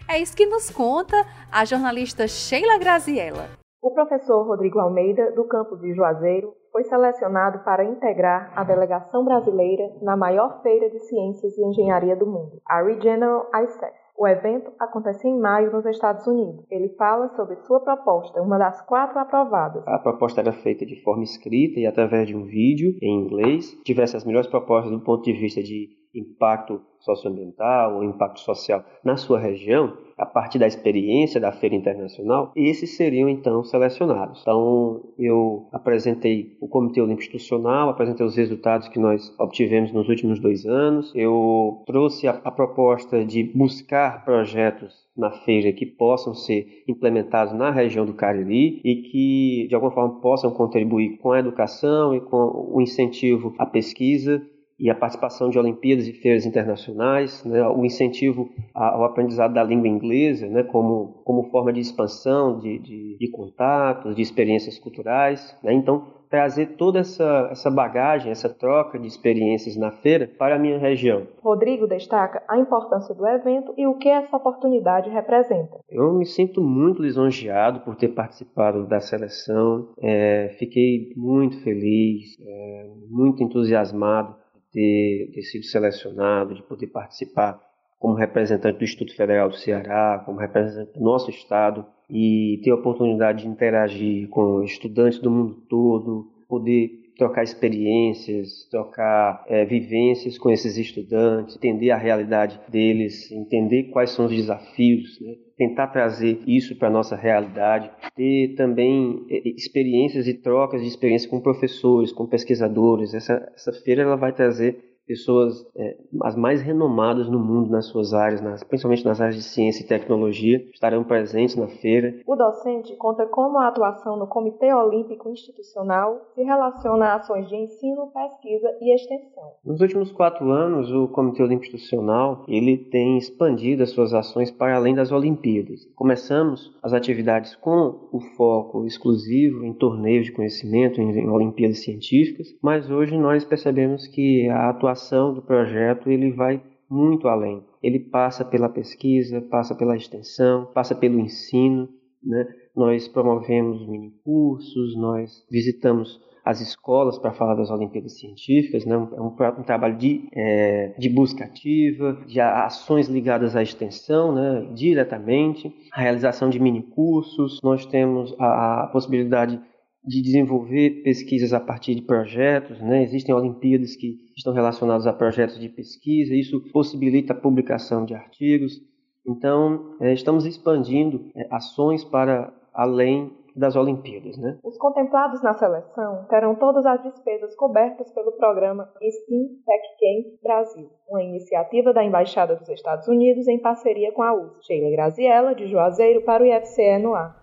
É 0.10 0.17
isso 0.17 0.36
que 0.36 0.48
nos 0.48 0.72
conta 0.72 1.15
a 1.52 1.63
jornalista 1.63 2.28
Sheila 2.28 2.80
Graziella. 2.80 3.48
O 3.80 3.93
professor 3.93 4.48
Rodrigo 4.48 4.80
Almeida, 4.80 5.32
do 5.34 5.48
campus 5.48 5.80
de 5.80 5.93
Juazeiro, 5.93 6.56
foi 6.72 6.86
selecionado 6.86 7.60
para 7.63 7.86
integrar 7.86 8.52
a 8.56 8.63
delegação 8.63 9.24
brasileira 9.24 9.84
na 10.02 10.17
maior 10.17 10.60
feira 10.63 10.89
de 10.89 10.98
ciências 11.02 11.56
e 11.56 11.63
engenharia 11.63 12.15
do 12.15 12.26
mundo, 12.26 12.60
a 12.67 12.82
Regional 12.82 13.48
ICEF. 13.63 13.99
O 14.20 14.28
evento 14.28 14.74
acontece 14.78 15.30
em 15.30 15.40
maio 15.40 15.72
nos 15.72 15.86
Estados 15.86 16.28
Unidos. 16.28 16.66
Ele 16.70 16.90
fala 16.98 17.30
sobre 17.38 17.56
sua 17.62 17.80
proposta, 17.80 18.42
uma 18.42 18.58
das 18.58 18.82
quatro 18.82 19.18
aprovadas. 19.18 19.82
A 19.88 19.98
proposta 19.98 20.42
era 20.42 20.52
feita 20.52 20.86
de 20.86 21.02
forma 21.02 21.24
escrita 21.24 21.80
e 21.80 21.88
através 21.88 22.28
de 22.28 22.36
um 22.36 22.44
vídeo 22.44 22.98
em 23.02 23.18
inglês. 23.18 23.80
Tivesse 23.86 24.18
as 24.18 24.26
melhores 24.26 24.50
propostas 24.50 24.92
do 24.92 25.00
ponto 25.00 25.24
de 25.24 25.32
vista 25.32 25.64
de 25.64 25.88
impacto 26.13 26.82
socioambiental 27.00 27.95
ou 27.95 28.04
impacto 28.04 28.39
social 28.39 28.84
na 29.04 29.15
sua 29.15 29.39
região, 29.39 29.98
a 30.17 30.26
partir 30.26 30.60
da 30.60 30.67
experiência 30.67 31.39
da 31.39 31.52
feira 31.52 31.76
internacional, 31.76 32.52
esses 32.56 32.98
seriam 32.98 33.30
então 33.30 33.63
selecionados. 33.63 34.41
Então, 34.41 35.02
eu 35.17 35.67
apresentei 35.72 36.58
o 36.60 36.67
Comitê 36.67 37.00
Olímpico 37.00 37.22
Institucional, 37.22 37.89
apresentei 37.89 38.26
os 38.26 38.36
resultados 38.36 38.89
que 38.89 39.00
nós 39.00 39.34
obtivemos 39.39 39.93
nos 39.93 40.10
últimos 40.10 40.39
dois 40.39 40.65
anos, 40.65 41.13
eu 41.15 41.84
trouxe 41.86 42.28
a, 42.28 42.32
a 42.43 42.52
proposta 42.52 43.24
de 43.24 43.43
buscar 43.43 44.26
projetos 44.26 45.08
na 45.15 45.32
feira 45.32 45.72
que 45.72 45.86
possam 45.86 46.34
ser 46.34 46.84
implementados 46.88 47.54
na 47.54 47.72
região 47.72 48.06
do 48.06 48.13
Cariri 48.13 48.82
e 48.84 48.95
que 49.04 49.67
de 49.67 49.76
alguma 49.76 49.91
forma 49.91 50.19
possam 50.19 50.52
contribuir 50.52 51.17
com 51.17 51.32
a 51.32 51.39
educação 51.39 52.13
e 52.13 52.22
com 52.22 52.69
o 52.74 52.82
incentivo 52.82 53.54
à 53.58 53.65
pesquisa 53.65 54.41
e 54.80 54.89
a 54.89 54.96
participação 54.96 55.50
de 55.50 55.60
Olimpíadas 55.60 56.08
e 56.08 56.13
feiras 56.13 56.46
internacionais, 56.46 57.44
né, 57.44 57.68
o 57.68 57.86
incentivo 57.86 58.50
ao 58.74 59.04
aprendizado 59.04 59.54
da 59.54 59.63
língua 59.63 59.88
inglesa 59.88 60.48
né, 60.48 60.63
como, 60.63 61.22
como 61.26 61.50
forma 61.50 61.74
de 61.74 61.80
expansão 61.80 62.58
de, 62.60 62.80
de, 62.80 63.18
de 63.18 63.32
contatos, 63.32 64.15
de 64.15 64.22
experiências 64.22 64.80
culturais. 64.80 65.58
Né, 65.62 65.74
então, 65.74 66.20
trazer 66.30 66.78
toda 66.78 67.00
essa, 67.00 67.50
essa 67.52 67.72
bagagem, 67.72 68.32
essa 68.32 68.48
troca 68.48 69.00
de 69.00 69.08
experiências 69.08 69.76
na 69.76 69.92
feira 69.92 70.30
para 70.38 70.56
a 70.56 70.60
minha 70.60 70.78
região. 70.78 71.24
Rodrigo 71.42 71.88
destaca 71.88 72.44
a 72.48 72.58
importância 72.58 73.15
do 73.15 73.28
evento 73.28 73.74
e 73.76 73.88
o 73.88 73.96
que 73.96 74.08
essa 74.08 74.38
oportunidade 74.38 75.10
representa. 75.10 75.80
Eu 75.89 76.13
me 76.13 76.26
sinto 76.26 76.62
muito 76.62 77.02
lisonjeado 77.02 77.80
por 77.80 77.96
ter 77.96 78.10
participado 78.10 78.86
da 78.86 79.00
seleção, 79.00 79.89
é, 80.00 80.56
fiquei 80.60 81.12
muito 81.18 81.62
feliz, 81.63 82.38
é, 82.39 82.89
muito 83.10 83.42
entusiasmado 83.42 84.38
ter, 84.72 85.32
ter 85.34 85.42
sido 85.44 85.66
selecionado, 85.66 86.56
de 86.56 86.64
poder 86.64 86.88
participar 86.88 87.60
como 88.00 88.14
representante 88.14 88.78
do 88.78 88.84
Instituto 88.84 89.16
Federal 89.16 89.50
do 89.50 89.58
Ceará, 89.58 90.24
como 90.26 90.40
representante 90.40 90.98
do 90.98 91.04
nosso 91.04 91.30
estado 91.30 91.86
e 92.10 92.62
ter 92.64 92.72
a 92.72 92.76
oportunidade 92.76 93.44
de 93.44 93.50
interagir 93.50 94.30
com 94.30 94.64
estudantes 94.64 95.20
do 95.20 95.30
mundo 95.30 95.56
todo, 95.70 96.32
poder 96.48 97.09
trocar 97.20 97.44
experiências, 97.44 98.66
trocar 98.72 99.44
é, 99.48 99.66
vivências 99.66 100.38
com 100.38 100.50
esses 100.50 100.78
estudantes, 100.78 101.58
entender 101.58 101.92
a 101.92 101.98
realidade 101.98 102.60
deles, 102.70 103.30
entender 103.32 103.92
quais 103.92 104.12
são 104.12 104.26
os 104.26 104.32
desafios, 104.32 105.20
né? 105.20 105.36
tentar 105.58 105.88
trazer 105.88 106.40
isso 106.48 106.78
para 106.78 106.88
a 106.88 106.92
nossa 106.92 107.18
realidade, 107.18 107.92
ter 108.16 108.56
também 108.56 109.26
é, 109.30 109.50
experiências 109.50 110.28
e 110.28 110.34
trocas 110.34 110.82
de 110.82 110.88
experiência 110.88 111.30
com 111.30 111.42
professores, 111.42 112.14
com 112.14 112.26
pesquisadores. 112.26 113.14
Essa, 113.14 113.52
essa 113.54 113.74
feira 113.74 114.04
ela 114.04 114.16
vai 114.16 114.32
trazer 114.32 114.88
pessoas 115.10 115.65
é, 115.76 115.98
as 116.22 116.36
mais 116.36 116.62
renomadas 116.62 117.28
no 117.28 117.39
mundo 117.39 117.72
nas 117.72 117.88
suas 117.88 118.13
áreas, 118.13 118.41
nas, 118.41 118.63
principalmente 118.63 119.04
nas 119.04 119.19
áreas 119.19 119.36
de 119.36 119.41
ciência 119.41 119.84
e 119.84 119.88
tecnologia, 119.88 120.63
estarão 120.72 121.04
presentes 121.04 121.56
na 121.56 121.67
feira. 121.67 122.13
O 122.28 122.36
docente 122.36 122.95
conta 122.95 123.26
como 123.26 123.58
a 123.58 123.67
atuação 123.67 124.15
no 124.17 124.28
Comitê 124.28 124.72
Olímpico 124.72 125.32
Institucional 125.32 126.22
se 126.36 126.43
relaciona 126.43 127.08
a 127.08 127.15
ações 127.15 127.50
de 127.50 127.56
ensino, 127.56 128.12
pesquisa 128.13 128.69
e 128.80 128.93
extensão. 128.93 129.52
Nos 129.65 129.82
últimos 129.82 130.12
quatro 130.12 130.52
anos, 130.52 130.91
o 130.91 131.08
Comitê 131.08 131.41
Olímpico 131.41 131.76
Institucional 131.76 132.45
ele 132.48 132.78
tem 132.78 133.17
expandido 133.17 133.82
as 133.82 133.89
suas 133.89 134.13
ações 134.13 134.52
para 134.52 134.76
além 134.76 134.93
das 134.93 135.12
Olimpíadas. 135.12 135.88
Começamos 135.95 136.72
as 136.84 136.93
atividades 136.93 137.56
com 137.56 138.10
o 138.12 138.19
foco 138.38 138.86
exclusivo 138.86 139.65
em 139.65 139.74
torneios 139.74 140.28
de 140.28 140.34
conhecimento, 140.34 141.02
em, 141.02 141.10
em 141.17 141.30
Olimpíadas 141.30 141.84
científicas, 141.84 142.48
mas 142.62 142.91
hoje 142.91 143.17
nós 143.17 143.43
percebemos 143.43 144.06
que 144.06 144.48
a 144.50 144.69
atuação 144.69 144.99
atuação 145.00 145.34
do 145.34 145.42
projeto 145.42 146.10
ele 146.10 146.32
vai 146.32 146.62
muito 146.90 147.28
além. 147.28 147.64
Ele 147.82 148.00
passa 148.00 148.44
pela 148.44 148.68
pesquisa, 148.68 149.42
passa 149.42 149.74
pela 149.74 149.96
extensão, 149.96 150.66
passa 150.74 150.94
pelo 150.94 151.20
ensino. 151.20 151.88
Né? 152.22 152.46
Nós 152.76 153.08
promovemos 153.08 153.88
minicursos, 153.88 154.98
nós 154.98 155.46
visitamos 155.50 156.20
as 156.44 156.62
escolas 156.62 157.18
para 157.18 157.32
falar 157.32 157.54
das 157.56 157.70
Olimpíadas 157.70 158.20
Científicas, 158.20 158.86
né? 158.86 158.96
é 158.96 159.22
um, 159.22 159.28
um, 159.28 159.64
trabalho 159.64 159.96
de, 159.98 160.28
é, 160.34 160.96
de 160.98 161.08
busca 161.08 161.46
ativa, 161.46 162.18
de 162.26 162.40
ações 162.42 163.08
ligadas 163.08 163.56
à 163.56 163.62
extensão, 163.62 164.34
né? 164.34 164.68
diretamente, 164.74 165.72
a 165.94 166.02
realização 166.02 166.50
de 166.50 166.60
minicursos, 166.60 167.60
nós 167.62 167.86
temos 167.86 168.36
a, 168.40 168.84
a 168.84 168.88
possibilidade 168.88 169.62
de 170.04 170.22
desenvolver 170.22 171.04
pesquisas 171.04 171.54
a 171.54 171.60
partir 171.60 171.96
de 171.96 172.02
projetos, 172.02 172.80
né? 172.82 173.04
Existem 173.04 173.36
Olimpíadas 173.36 173.96
que 173.96 174.18
estão 174.36 174.54
relacionadas 174.54 175.06
a 175.06 175.14
projetos 175.14 175.60
de 175.60 175.70
pesquisa, 175.70 176.34
isso 176.34 176.62
possibilita 176.72 177.34
a 177.34 177.40
publicação 177.40 178.06
de 178.06 178.14
artigos. 178.14 178.82
Então, 179.28 179.96
é, 180.00 180.14
estamos 180.14 180.46
expandindo 180.46 181.30
é, 181.36 181.48
ações 181.52 182.04
para 182.04 182.54
além 182.74 183.38
das 183.56 183.76
Olimpíadas. 183.76 184.38
Né? 184.38 184.58
Os 184.64 184.78
contemplados 184.78 185.44
na 185.44 185.54
seleção 185.54 186.26
terão 186.30 186.56
todas 186.56 186.86
as 186.86 187.04
despesas 187.04 187.56
cobertas 187.56 188.12
pelo 188.14 188.32
programa 188.32 188.90
STEAM 188.96 189.48
Tech 189.66 189.84
Camp 190.00 190.42
Brasil, 190.42 190.90
uma 191.08 191.22
iniciativa 191.22 191.94
da 191.94 192.04
Embaixada 192.04 192.56
dos 192.56 192.70
Estados 192.70 193.08
Unidos 193.08 193.48
em 193.48 193.60
parceria 193.60 194.12
com 194.14 194.24
a 194.24 194.34
USP. 194.34 194.66
Sheila 194.66 194.92
Graziella, 194.92 195.54
de 195.54 195.68
Juazeiro, 195.68 196.24
para 196.24 196.44
o 196.44 196.46
IFCE 196.46 197.00
no 197.00 197.14
ar. 197.14 197.38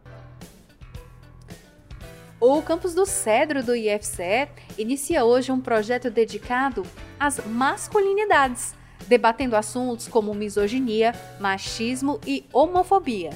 O 2.38 2.61
campus 2.61 2.94
do 2.94 3.07
Cedro 3.07 3.62
do 3.62 3.75
IFCE 3.75 4.49
inicia 4.77 5.25
hoje 5.25 5.51
um 5.51 5.59
projeto 5.59 6.11
dedicado 6.11 6.83
às 7.18 7.42
masculinidades, 7.46 8.75
debatendo 9.09 9.57
assuntos 9.57 10.07
como 10.07 10.35
misoginia, 10.35 11.14
machismo 11.40 12.20
e 12.27 12.44
homofobia. 12.53 13.31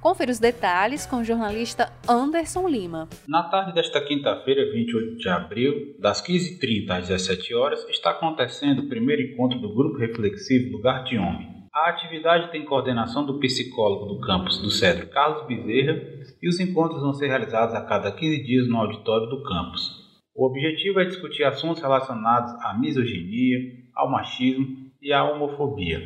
Confira 0.00 0.32
os 0.32 0.38
detalhes 0.38 1.04
com 1.04 1.16
o 1.16 1.24
jornalista 1.24 1.92
Anderson 2.08 2.66
Lima. 2.66 3.10
Na 3.28 3.42
tarde 3.42 3.74
desta 3.74 4.00
quinta-feira, 4.00 4.72
28 4.72 5.18
de 5.18 5.28
abril, 5.28 5.94
das 5.98 6.26
15h30 6.26 6.90
às 6.90 7.08
17 7.08 7.54
horas, 7.54 7.86
está 7.90 8.12
acontecendo 8.12 8.80
o 8.80 8.88
primeiro 8.88 9.20
encontro 9.20 9.58
do 9.58 9.74
Grupo 9.74 9.98
Reflexivo 9.98 10.72
Lugar 10.72 11.04
de 11.04 11.18
Homem, 11.18 11.59
a 11.72 11.90
atividade 11.90 12.50
tem 12.50 12.64
coordenação 12.64 13.24
do 13.24 13.38
psicólogo 13.38 14.06
do 14.06 14.20
campus 14.20 14.58
do 14.58 14.70
Cedro, 14.70 15.06
Carlos 15.08 15.46
Bezerra, 15.46 16.00
e 16.42 16.48
os 16.48 16.58
encontros 16.58 17.00
vão 17.00 17.14
ser 17.14 17.28
realizados 17.28 17.74
a 17.74 17.84
cada 17.84 18.10
15 18.10 18.42
dias 18.42 18.68
no 18.68 18.76
auditório 18.76 19.28
do 19.28 19.42
campus. 19.44 20.00
O 20.34 20.46
objetivo 20.46 20.98
é 20.98 21.04
discutir 21.04 21.44
assuntos 21.44 21.80
relacionados 21.80 22.52
à 22.64 22.74
misoginia, 22.74 23.58
ao 23.94 24.10
machismo 24.10 24.66
e 25.00 25.12
à 25.12 25.22
homofobia. 25.22 26.00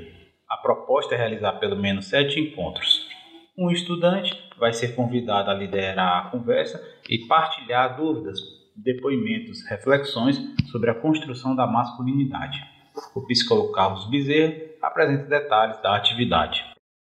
A 0.49 0.59
proposta 0.59 1.15
é 1.15 1.19
realizar 1.19 1.53
pelo 1.55 1.77
menos 1.77 2.07
sete 2.07 2.39
encontros. 2.39 3.09
Um 3.57 3.71
estudante 3.71 4.37
vai 4.59 4.73
ser 4.73 4.95
convidado 4.95 5.51
a 5.51 5.55
liderar 5.55 6.27
a 6.27 6.31
conversa 6.31 6.83
e 7.09 7.27
partilhar 7.27 7.97
dúvidas, 7.97 8.39
depoimentos, 8.77 9.65
reflexões 9.67 10.37
sobre 10.71 10.91
a 10.91 10.95
construção 10.95 11.57
da 11.57 11.67
masculinidade. 11.67 12.63
O 13.15 13.27
psicólogo 13.27 13.73
Carlos 13.73 14.11
Bezerra 14.11 14.74
apresenta 14.87 15.29
detalhes 15.29 15.81
da 15.83 15.97
atividade. 15.97 16.63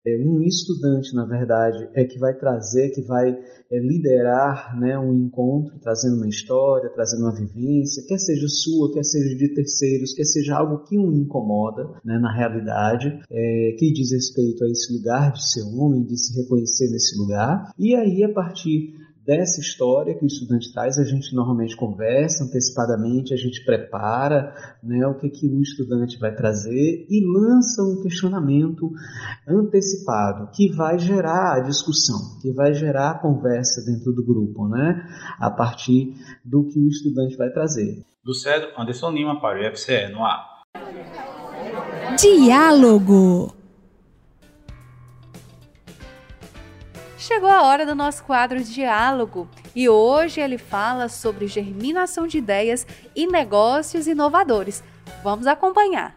É 0.06 0.16
um 0.16 0.40
estudante, 0.42 1.14
na 1.14 1.26
verdade, 1.26 1.88
é 1.92 2.04
que 2.04 2.18
vai 2.18 2.32
trazer, 2.32 2.90
que 2.90 3.02
vai 3.02 3.30
é, 3.30 3.78
liderar 3.78 4.78
né, 4.78 4.98
um 4.98 5.12
encontro, 5.12 5.78
trazendo 5.80 6.16
uma 6.16 6.28
história, 6.28 6.88
trazendo 6.94 7.24
uma 7.24 7.34
vivência, 7.34 8.04
quer 8.06 8.16
seja 8.16 8.46
sua, 8.48 8.92
quer 8.92 9.02
seja 9.02 9.36
de 9.36 9.52
terceiros, 9.52 10.14
quer 10.14 10.24
seja 10.24 10.56
algo 10.56 10.84
que 10.84 10.96
o 10.96 11.12
incomoda 11.12 11.90
né, 12.04 12.18
na 12.18 12.32
realidade, 12.32 13.08
é, 13.28 13.76
que 13.78 13.92
diz 13.92 14.12
respeito 14.12 14.64
a 14.64 14.68
esse 14.68 14.96
lugar 14.96 15.32
de 15.32 15.46
ser 15.46 15.62
homem, 15.62 16.04
de 16.04 16.16
se 16.16 16.40
reconhecer 16.40 16.88
nesse 16.90 17.18
lugar. 17.18 17.72
E 17.78 17.94
aí, 17.94 18.22
a 18.22 18.32
partir 18.32 18.94
dessa 19.28 19.60
história 19.60 20.14
que 20.14 20.24
o 20.24 20.26
estudante 20.26 20.72
traz, 20.72 20.96
a 20.96 21.04
gente 21.04 21.34
normalmente 21.34 21.76
conversa 21.76 22.44
antecipadamente, 22.44 23.34
a 23.34 23.36
gente 23.36 23.62
prepara 23.62 24.54
né, 24.82 25.06
o 25.06 25.16
que, 25.16 25.28
que 25.28 25.46
o 25.46 25.60
estudante 25.60 26.18
vai 26.18 26.34
trazer 26.34 27.06
e 27.10 27.22
lança 27.26 27.82
um 27.82 28.00
questionamento 28.00 28.90
antecipado 29.46 30.50
que 30.50 30.74
vai 30.74 30.98
gerar 30.98 31.56
a 31.56 31.60
discussão, 31.60 32.40
que 32.40 32.50
vai 32.52 32.72
gerar 32.72 33.10
a 33.10 33.18
conversa 33.18 33.84
dentro 33.84 34.14
do 34.14 34.24
grupo, 34.24 34.66
né, 34.66 35.06
a 35.38 35.50
partir 35.50 36.14
do 36.42 36.64
que 36.64 36.78
o 36.78 36.88
estudante 36.88 37.36
vai 37.36 37.50
trazer. 37.50 38.02
Do 38.24 38.32
Cedro, 38.32 38.70
Anderson 38.78 39.10
Lima 39.10 39.38
para 39.42 39.60
o 39.60 39.70
UFCE 39.70 40.08
no 40.10 40.24
ar. 40.24 40.62
Diálogo 42.18 43.57
Chegou 47.18 47.50
a 47.50 47.64
hora 47.64 47.84
do 47.84 47.96
nosso 47.96 48.22
quadro 48.22 48.62
Diálogo 48.62 49.48
e 49.74 49.88
hoje 49.88 50.40
ele 50.40 50.56
fala 50.56 51.08
sobre 51.08 51.48
germinação 51.48 52.28
de 52.28 52.38
ideias 52.38 52.86
e 53.14 53.26
negócios 53.26 54.06
inovadores. 54.06 54.84
Vamos 55.24 55.48
acompanhar. 55.48 56.16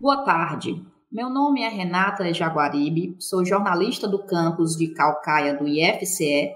Boa 0.00 0.24
tarde. 0.24 0.82
Meu 1.12 1.28
nome 1.28 1.60
é 1.60 1.68
Renata 1.68 2.32
Jaguaribe, 2.32 3.16
sou 3.20 3.44
jornalista 3.44 4.08
do 4.08 4.24
campus 4.24 4.76
de 4.76 4.94
Calcaia 4.94 5.54
do 5.54 5.68
IFCE 5.68 6.54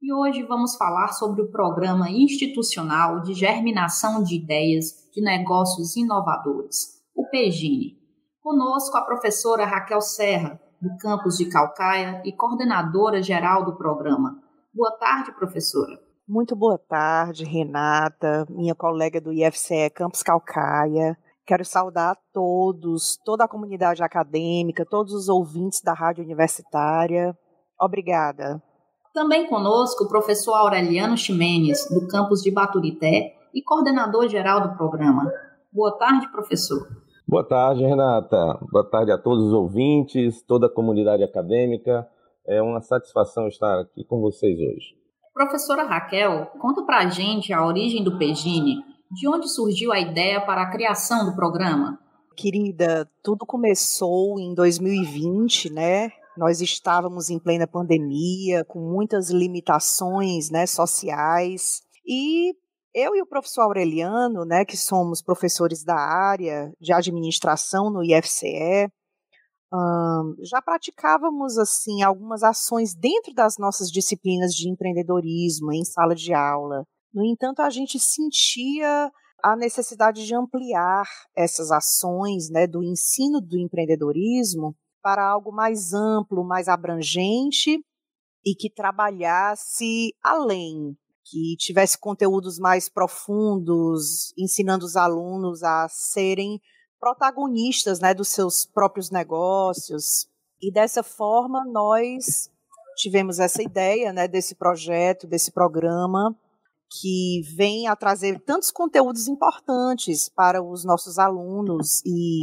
e 0.00 0.12
hoje 0.14 0.44
vamos 0.44 0.76
falar 0.76 1.08
sobre 1.08 1.42
o 1.42 1.50
Programa 1.50 2.08
Institucional 2.08 3.20
de 3.22 3.34
Germinação 3.34 4.22
de 4.22 4.36
Ideias 4.36 5.10
de 5.12 5.20
Negócios 5.20 5.96
Inovadores, 5.96 7.02
o 7.16 7.28
PEGINE. 7.28 7.98
Conosco 8.40 8.96
a 8.96 9.04
professora 9.04 9.64
Raquel 9.64 10.00
Serra, 10.00 10.60
do 10.82 10.96
campus 10.98 11.36
de 11.36 11.48
Calcaia 11.48 12.20
e 12.24 12.32
coordenadora 12.32 13.22
geral 13.22 13.64
do 13.64 13.76
programa. 13.76 14.36
Boa 14.74 14.90
tarde, 14.98 15.30
professora. 15.32 15.96
Muito 16.28 16.56
boa 16.56 16.76
tarde, 16.76 17.44
Renata, 17.44 18.44
minha 18.50 18.74
colega 18.74 19.20
do 19.20 19.32
IFCE 19.32 19.90
Campus 19.90 20.24
Calcaia. 20.24 21.16
Quero 21.46 21.64
saudar 21.64 22.16
todos, 22.32 23.16
toda 23.24 23.44
a 23.44 23.48
comunidade 23.48 24.02
acadêmica, 24.02 24.84
todos 24.84 25.14
os 25.14 25.28
ouvintes 25.28 25.80
da 25.82 25.92
Rádio 25.92 26.24
Universitária. 26.24 27.36
Obrigada. 27.80 28.60
Também 29.14 29.46
conosco 29.46 30.04
o 30.04 30.08
professor 30.08 30.54
Aureliano 30.54 31.16
Ximenes, 31.16 31.86
do 31.90 32.08
campus 32.08 32.42
de 32.42 32.50
Baturité 32.50 33.36
e 33.54 33.62
coordenador 33.62 34.28
geral 34.28 34.60
do 34.62 34.76
programa. 34.76 35.30
Boa 35.72 35.96
tarde, 35.96 36.30
professor. 36.32 37.01
Boa 37.32 37.48
tarde, 37.48 37.82
Renata. 37.82 38.58
Boa 38.70 38.84
tarde 38.84 39.10
a 39.10 39.16
todos 39.16 39.46
os 39.46 39.54
ouvintes, 39.54 40.42
toda 40.42 40.66
a 40.66 40.70
comunidade 40.70 41.24
acadêmica. 41.24 42.06
É 42.46 42.60
uma 42.60 42.82
satisfação 42.82 43.48
estar 43.48 43.80
aqui 43.80 44.04
com 44.04 44.20
vocês 44.20 44.58
hoje. 44.60 44.94
Professora 45.32 45.84
Raquel, 45.84 46.48
conta 46.60 46.84
pra 46.84 47.08
gente 47.08 47.50
a 47.50 47.66
origem 47.66 48.04
do 48.04 48.18
Pegine, 48.18 48.84
de 49.10 49.26
onde 49.26 49.48
surgiu 49.48 49.90
a 49.92 49.98
ideia 49.98 50.44
para 50.44 50.60
a 50.60 50.70
criação 50.70 51.24
do 51.24 51.34
programa? 51.34 51.98
Querida, 52.36 53.10
tudo 53.24 53.46
começou 53.46 54.38
em 54.38 54.54
2020, 54.54 55.72
né? 55.72 56.10
Nós 56.36 56.60
estávamos 56.60 57.30
em 57.30 57.38
plena 57.38 57.66
pandemia, 57.66 58.62
com 58.62 58.78
muitas 58.78 59.30
limitações 59.30 60.50
né, 60.50 60.66
sociais, 60.66 61.80
e 62.06 62.52
eu 62.94 63.14
e 63.16 63.22
o 63.22 63.26
professor 63.26 63.62
Aureliano, 63.62 64.44
né, 64.44 64.64
que 64.64 64.76
somos 64.76 65.22
professores 65.22 65.84
da 65.84 65.96
área 65.96 66.72
de 66.80 66.92
administração 66.92 67.90
no 67.90 68.04
IFCE, 68.04 68.90
um, 69.72 70.34
já 70.42 70.60
praticávamos 70.60 71.56
assim 71.56 72.02
algumas 72.02 72.42
ações 72.42 72.94
dentro 72.94 73.32
das 73.32 73.56
nossas 73.56 73.90
disciplinas 73.90 74.52
de 74.52 74.68
empreendedorismo 74.68 75.72
em 75.72 75.84
sala 75.84 76.14
de 76.14 76.34
aula. 76.34 76.84
No 77.12 77.24
entanto, 77.24 77.60
a 77.60 77.70
gente 77.70 77.98
sentia 77.98 79.10
a 79.42 79.56
necessidade 79.56 80.26
de 80.26 80.34
ampliar 80.34 81.06
essas 81.34 81.70
ações 81.70 82.50
né, 82.50 82.66
do 82.66 82.82
ensino 82.82 83.40
do 83.40 83.58
empreendedorismo 83.58 84.76
para 85.02 85.26
algo 85.26 85.50
mais 85.50 85.92
amplo, 85.92 86.44
mais 86.44 86.68
abrangente 86.68 87.82
e 88.44 88.54
que 88.54 88.72
trabalhasse 88.72 90.14
além, 90.22 90.96
que 91.32 91.56
tivesse 91.56 91.96
conteúdos 91.96 92.58
mais 92.58 92.90
profundos, 92.90 94.34
ensinando 94.36 94.84
os 94.84 94.96
alunos 94.96 95.62
a 95.62 95.88
serem 95.88 96.60
protagonistas 97.00 98.00
né, 98.00 98.12
dos 98.12 98.28
seus 98.28 98.66
próprios 98.66 99.10
negócios. 99.10 100.28
E 100.60 100.70
dessa 100.70 101.02
forma 101.02 101.64
nós 101.64 102.50
tivemos 102.98 103.38
essa 103.38 103.62
ideia 103.62 104.12
né, 104.12 104.28
desse 104.28 104.54
projeto, 104.54 105.26
desse 105.26 105.50
programa, 105.50 106.36
que 107.00 107.40
vem 107.56 107.88
a 107.88 107.96
trazer 107.96 108.38
tantos 108.40 108.70
conteúdos 108.70 109.26
importantes 109.26 110.28
para 110.28 110.62
os 110.62 110.84
nossos 110.84 111.18
alunos 111.18 112.02
e 112.04 112.40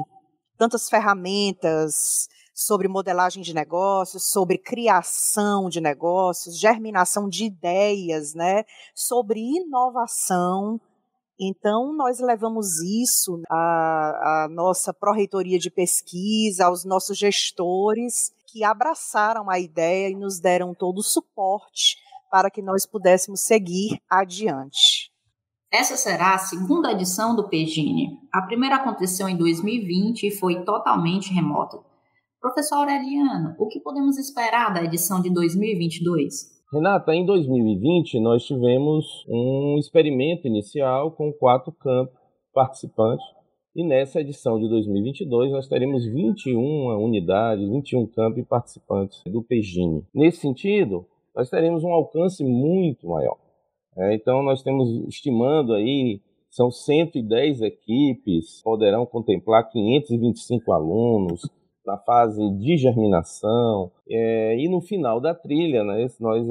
tantas 0.58 0.90
ferramentas 0.90 2.28
sobre 2.66 2.88
modelagem 2.88 3.42
de 3.42 3.54
negócios, 3.54 4.32
sobre 4.32 4.58
criação 4.58 5.70
de 5.70 5.80
negócios, 5.80 6.60
germinação 6.60 7.30
de 7.30 7.46
ideias, 7.46 8.34
né, 8.34 8.64
sobre 8.94 9.40
inovação 9.40 10.80
então, 11.42 11.94
nós 11.94 12.20
levamos 12.20 12.82
isso 12.82 13.42
à, 13.50 14.44
à 14.44 14.50
nossa 14.50 14.94
pró-reitoria 14.94 15.58
de 15.58 15.72
pesquisa, 15.72 16.66
aos 16.66 16.84
nossos 16.84 17.18
gestores, 17.18 18.34
que 18.46 18.62
abraçaram 18.62 19.50
a 19.50 19.58
ideia 19.58 20.10
e 20.10 20.16
nos 20.16 20.38
deram 20.38 20.74
todo 20.74 20.98
o 20.98 21.04
suporte 21.04 21.96
para 22.30 22.52
que 22.52 22.62
nós 22.62 22.86
pudéssemos 22.86 23.40
seguir 23.42 24.02
adiante. 24.10 25.12
Essa 25.72 25.96
será 25.96 26.34
a 26.34 26.40
segunda 26.40 26.92
edição 26.92 27.34
do 27.36 27.48
PGINE. 27.48 28.20
A 28.34 28.42
primeira 28.42 28.76
aconteceu 28.76 29.30
em 29.30 29.38
2020 29.38 30.24
e 30.24 30.32
foi 30.32 30.66
totalmente 30.66 31.32
remota. 31.32 31.89
Professor 32.42 32.78
Aureliano, 32.78 33.54
o 33.60 33.68
que 33.68 33.82
podemos 33.82 34.18
esperar 34.18 34.74
da 34.74 34.82
edição 34.82 35.22
de 35.22 35.30
2022? 35.30 36.58
Renata, 36.72 37.14
em 37.14 37.26
2020 37.26 38.18
nós 38.22 38.46
tivemos 38.46 39.26
um 39.28 39.76
experimento 39.78 40.48
inicial 40.48 41.12
com 41.12 41.34
quatro 41.34 41.74
campos 41.74 42.18
participantes 42.54 43.26
e 43.76 43.84
nessa 43.86 44.22
edição 44.22 44.58
de 44.58 44.70
2022 44.70 45.52
nós 45.52 45.68
teremos 45.68 46.06
21 46.06 47.04
unidades, 47.04 47.68
21 47.68 48.08
campos 48.08 48.46
participantes 48.48 49.22
do 49.26 49.44
PEGINE. 49.44 50.06
Nesse 50.16 50.38
sentido, 50.38 51.06
nós 51.36 51.50
teremos 51.50 51.84
um 51.84 51.92
alcance 51.92 52.42
muito 52.42 53.06
maior. 53.10 53.38
É, 53.98 54.16
então 54.16 54.42
nós 54.44 54.64
temos 54.64 54.88
estimando 55.10 55.74
aí 55.74 56.22
são 56.50 56.72
110 56.72 57.62
equipes, 57.62 58.62
poderão 58.64 59.06
contemplar 59.06 59.70
525 59.70 60.72
alunos, 60.72 61.42
na 61.90 61.98
fase 61.98 62.40
de 62.52 62.78
germinação, 62.78 63.92
é, 64.08 64.56
e 64.60 64.70
no 64.70 64.80
final 64.80 65.20
da 65.20 65.34
trilha, 65.34 65.84
né, 65.84 66.08
nós, 66.20 66.48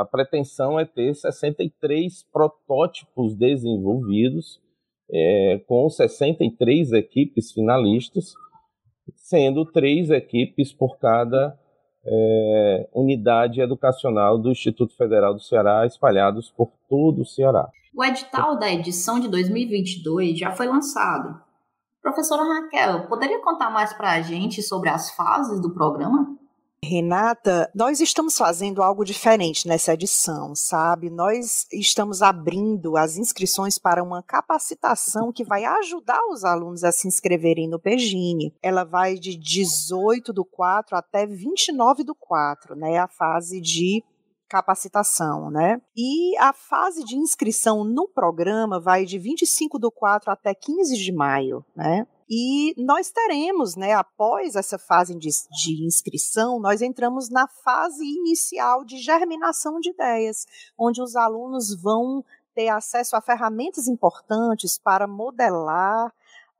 a 0.00 0.04
pretensão 0.04 0.80
é 0.80 0.84
ter 0.84 1.14
63 1.14 2.24
protótipos 2.32 3.36
desenvolvidos, 3.36 4.60
é, 5.12 5.60
com 5.68 5.88
63 5.88 6.92
equipes 6.92 7.52
finalistas, 7.52 8.34
sendo 9.14 9.64
três 9.64 10.10
equipes 10.10 10.72
por 10.72 10.98
cada 10.98 11.56
é, 12.04 12.88
unidade 12.92 13.60
educacional 13.60 14.38
do 14.38 14.50
Instituto 14.50 14.96
Federal 14.96 15.34
do 15.34 15.40
Ceará, 15.40 15.86
espalhados 15.86 16.50
por 16.50 16.72
todo 16.88 17.22
o 17.22 17.26
Ceará. 17.26 17.68
O 17.96 18.04
edital 18.04 18.58
da 18.58 18.72
edição 18.72 19.20
de 19.20 19.28
2022 19.28 20.36
já 20.36 20.50
foi 20.50 20.66
lançado 20.66 21.43
Professora 22.04 22.44
Raquel, 22.44 23.06
poderia 23.06 23.40
contar 23.40 23.70
mais 23.70 23.94
para 23.94 24.10
a 24.12 24.20
gente 24.20 24.62
sobre 24.62 24.90
as 24.90 25.10
fases 25.12 25.58
do 25.58 25.70
programa? 25.70 26.36
Renata, 26.84 27.70
nós 27.74 27.98
estamos 27.98 28.36
fazendo 28.36 28.82
algo 28.82 29.06
diferente 29.06 29.66
nessa 29.66 29.94
edição, 29.94 30.54
sabe? 30.54 31.08
Nós 31.08 31.66
estamos 31.72 32.20
abrindo 32.20 32.98
as 32.98 33.16
inscrições 33.16 33.78
para 33.78 34.02
uma 34.02 34.22
capacitação 34.22 35.32
que 35.32 35.42
vai 35.42 35.64
ajudar 35.64 36.20
os 36.30 36.44
alunos 36.44 36.84
a 36.84 36.92
se 36.92 37.08
inscreverem 37.08 37.66
no 37.66 37.80
PEGINE. 37.80 38.52
Ela 38.62 38.84
vai 38.84 39.14
de 39.14 39.34
18 39.34 40.30
do 40.30 40.44
4 40.44 40.98
até 40.98 41.26
29 41.26 42.04
do 42.04 42.14
4, 42.14 42.76
né? 42.76 42.98
A 42.98 43.08
fase 43.08 43.62
de 43.62 44.04
capacitação, 44.54 45.50
né? 45.50 45.82
E 45.96 46.36
a 46.38 46.52
fase 46.52 47.02
de 47.02 47.16
inscrição 47.16 47.82
no 47.82 48.06
programa 48.06 48.78
vai 48.78 49.04
de 49.04 49.18
25 49.18 49.80
do 49.80 49.90
4 49.90 50.30
até 50.30 50.54
15 50.54 50.96
de 50.96 51.12
maio, 51.12 51.64
né? 51.74 52.06
E 52.30 52.72
nós 52.78 53.10
teremos, 53.10 53.74
né, 53.74 53.94
após 53.94 54.54
essa 54.54 54.78
fase 54.78 55.18
de, 55.18 55.28
de, 55.28 55.84
inscrição, 55.84 56.60
nós 56.60 56.80
entramos 56.82 57.28
na 57.28 57.48
fase 57.48 58.04
inicial 58.04 58.84
de 58.84 58.96
germinação 58.98 59.80
de 59.80 59.90
ideias, 59.90 60.46
onde 60.78 61.02
os 61.02 61.16
alunos 61.16 61.74
vão 61.82 62.24
ter 62.54 62.68
acesso 62.68 63.16
a 63.16 63.20
ferramentas 63.20 63.88
importantes 63.88 64.78
para 64.78 65.08
modelar 65.08 66.14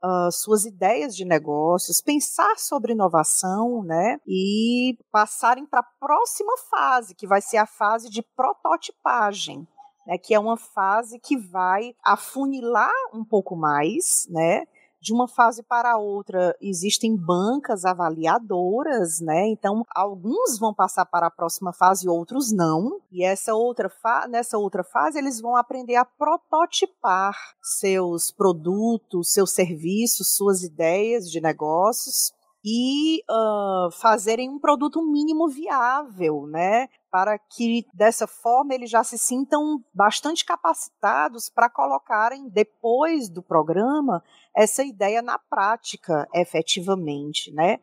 uh, 0.04 0.30
suas 0.30 0.64
ideias 0.64 1.16
de 1.16 1.24
negócios, 1.24 2.00
pensar 2.00 2.58
sobre 2.58 2.92
inovação, 2.92 3.82
né? 3.82 4.18
E 4.26 4.98
passarem 5.10 5.64
para 5.64 5.80
a 5.80 5.88
próxima 5.98 6.52
fase, 6.70 7.14
que 7.14 7.26
vai 7.26 7.40
ser 7.40 7.56
a 7.56 7.66
fase 7.66 8.10
de 8.10 8.22
prototipagem. 8.22 9.66
Né, 10.06 10.18
que 10.18 10.34
é 10.34 10.38
uma 10.38 10.58
fase 10.58 11.18
que 11.18 11.34
vai 11.34 11.96
afunilar 12.04 12.92
um 13.14 13.24
pouco 13.24 13.56
mais, 13.56 14.26
né? 14.28 14.66
De 15.04 15.12
uma 15.12 15.28
fase 15.28 15.62
para 15.62 15.98
outra 15.98 16.56
existem 16.62 17.14
bancas 17.14 17.84
avaliadoras, 17.84 19.20
né? 19.20 19.48
Então, 19.48 19.84
alguns 19.94 20.58
vão 20.58 20.72
passar 20.72 21.04
para 21.04 21.26
a 21.26 21.30
próxima 21.30 21.74
fase, 21.74 22.08
outros 22.08 22.50
não. 22.50 23.02
E 23.12 23.22
essa 23.22 23.54
outra 23.54 23.92
nessa 24.30 24.56
outra 24.56 24.82
fase, 24.82 25.18
eles 25.18 25.42
vão 25.42 25.56
aprender 25.56 25.96
a 25.96 26.06
prototipar 26.06 27.36
seus 27.62 28.30
produtos, 28.30 29.30
seus 29.30 29.52
serviços, 29.52 30.34
suas 30.34 30.62
ideias 30.62 31.30
de 31.30 31.38
negócios 31.38 32.32
e 32.64 33.22
uh, 33.30 33.90
fazerem 33.90 34.48
um 34.48 34.58
produto 34.58 35.02
mínimo 35.02 35.48
viável, 35.48 36.46
né? 36.46 36.88
Para 37.14 37.38
que 37.38 37.86
dessa 37.94 38.26
forma 38.26 38.74
eles 38.74 38.90
já 38.90 39.04
se 39.04 39.16
sintam 39.16 39.80
bastante 39.94 40.44
capacitados 40.44 41.48
para 41.48 41.70
colocarem 41.70 42.48
depois 42.48 43.28
do 43.28 43.40
programa 43.40 44.20
essa 44.52 44.82
ideia 44.82 45.22
na 45.22 45.38
prática, 45.38 46.28
efetivamente, 46.34 47.52
né? 47.52 47.78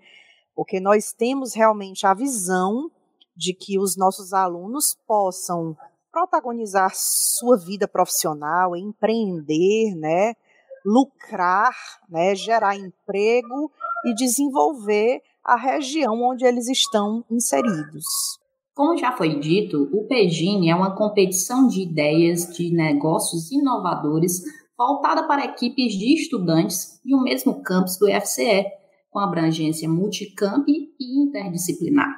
Porque 0.53 0.81
nós 0.81 1.13
temos 1.13 1.53
realmente 1.53 2.05
a 2.05 2.13
visão 2.13 2.91
de 3.33 3.53
que 3.53 3.79
os 3.79 3.95
nossos 3.95 4.33
alunos 4.33 4.97
possam 5.07 5.77
protagonizar 6.11 6.91
sua 6.93 7.57
vida 7.57 7.87
profissional, 7.87 8.75
empreender, 8.75 9.95
né? 9.95 10.35
lucrar, 10.83 11.73
né? 12.09 12.35
gerar 12.35 12.75
emprego 12.75 13.71
e 14.05 14.13
desenvolver 14.13 15.21
a 15.41 15.55
região 15.55 16.21
onde 16.21 16.43
eles 16.43 16.67
estão 16.67 17.23
inseridos. 17.31 18.40
Como 18.81 18.97
já 18.97 19.11
foi 19.11 19.39
dito, 19.39 19.87
o 19.93 20.07
PEGINE 20.07 20.71
é 20.71 20.75
uma 20.75 20.95
competição 20.95 21.67
de 21.67 21.83
ideias 21.83 22.47
de 22.47 22.73
negócios 22.73 23.51
inovadores 23.51 24.41
voltada 24.75 25.27
para 25.27 25.45
equipes 25.45 25.93
de 25.93 26.15
estudantes 26.15 26.99
e 27.05 27.13
o 27.13 27.21
mesmo 27.21 27.61
campus 27.61 27.99
do 27.99 28.09
IFCE, 28.09 28.65
com 29.11 29.19
abrangência 29.19 29.87
multicamp 29.87 30.67
e 30.67 30.89
interdisciplinar. 30.99 32.09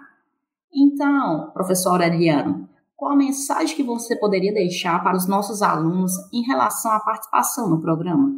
Então, 0.74 1.52
professor 1.54 2.00
Eliano, 2.00 2.70
qual 2.96 3.12
a 3.12 3.18
mensagem 3.18 3.76
que 3.76 3.84
você 3.84 4.16
poderia 4.16 4.54
deixar 4.54 5.04
para 5.04 5.18
os 5.18 5.28
nossos 5.28 5.62
alunos 5.62 6.14
em 6.32 6.44
relação 6.44 6.94
à 6.94 7.02
participação 7.02 7.70
no 7.70 7.82
programa? 7.82 8.32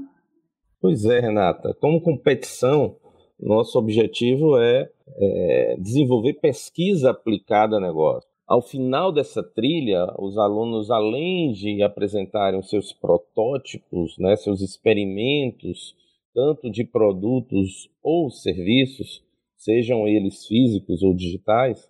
Pois 0.81 1.05
é, 1.05 1.19
Renata. 1.19 1.77
Como 1.79 2.01
competição, 2.01 2.95
nosso 3.39 3.77
objetivo 3.77 4.57
é, 4.57 4.89
é 5.17 5.75
desenvolver 5.79 6.33
pesquisa 6.33 7.11
aplicada 7.11 7.77
a 7.77 7.81
negócio. 7.81 8.29
Ao 8.47 8.61
final 8.61 9.11
dessa 9.11 9.41
trilha, 9.41 10.05
os 10.19 10.37
alunos, 10.37 10.91
além 10.91 11.51
de 11.51 11.81
apresentarem 11.81 12.59
os 12.59 12.69
seus 12.69 12.93
protótipos, 12.93 14.15
né, 14.19 14.35
seus 14.35 14.61
experimentos, 14.61 15.95
tanto 16.33 16.69
de 16.69 16.83
produtos 16.83 17.89
ou 18.03 18.29
serviços, 18.29 19.23
sejam 19.57 20.07
eles 20.07 20.45
físicos 20.45 21.01
ou 21.01 21.15
digitais, 21.15 21.89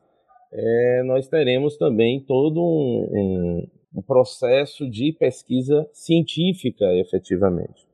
é, 0.53 1.03
nós 1.03 1.27
teremos 1.27 1.75
também 1.75 2.21
todo 2.21 2.62
um, 2.62 3.10
um, 3.12 3.67
um 3.95 4.01
processo 4.01 4.89
de 4.89 5.12
pesquisa 5.12 5.89
científica, 5.91 6.86
efetivamente. 6.93 7.85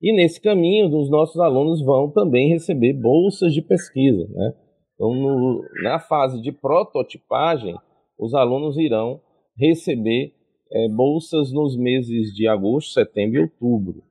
E 0.00 0.14
nesse 0.14 0.40
caminho, 0.40 0.86
os 0.96 1.10
nossos 1.10 1.40
alunos 1.40 1.84
vão 1.84 2.10
também 2.10 2.48
receber 2.48 2.92
bolsas 2.92 3.52
de 3.52 3.60
pesquisa. 3.60 4.28
Né? 4.30 4.54
Então, 4.94 5.12
no, 5.12 5.64
na 5.82 5.98
fase 5.98 6.40
de 6.40 6.52
prototipagem, 6.52 7.74
os 8.18 8.34
alunos 8.34 8.76
irão 8.76 9.20
receber 9.56 10.32
é, 10.72 10.88
bolsas 10.88 11.52
nos 11.52 11.76
meses 11.76 12.32
de 12.34 12.46
agosto, 12.46 12.92
setembro 12.92 13.38
e 13.38 13.42
outubro. 13.42 14.02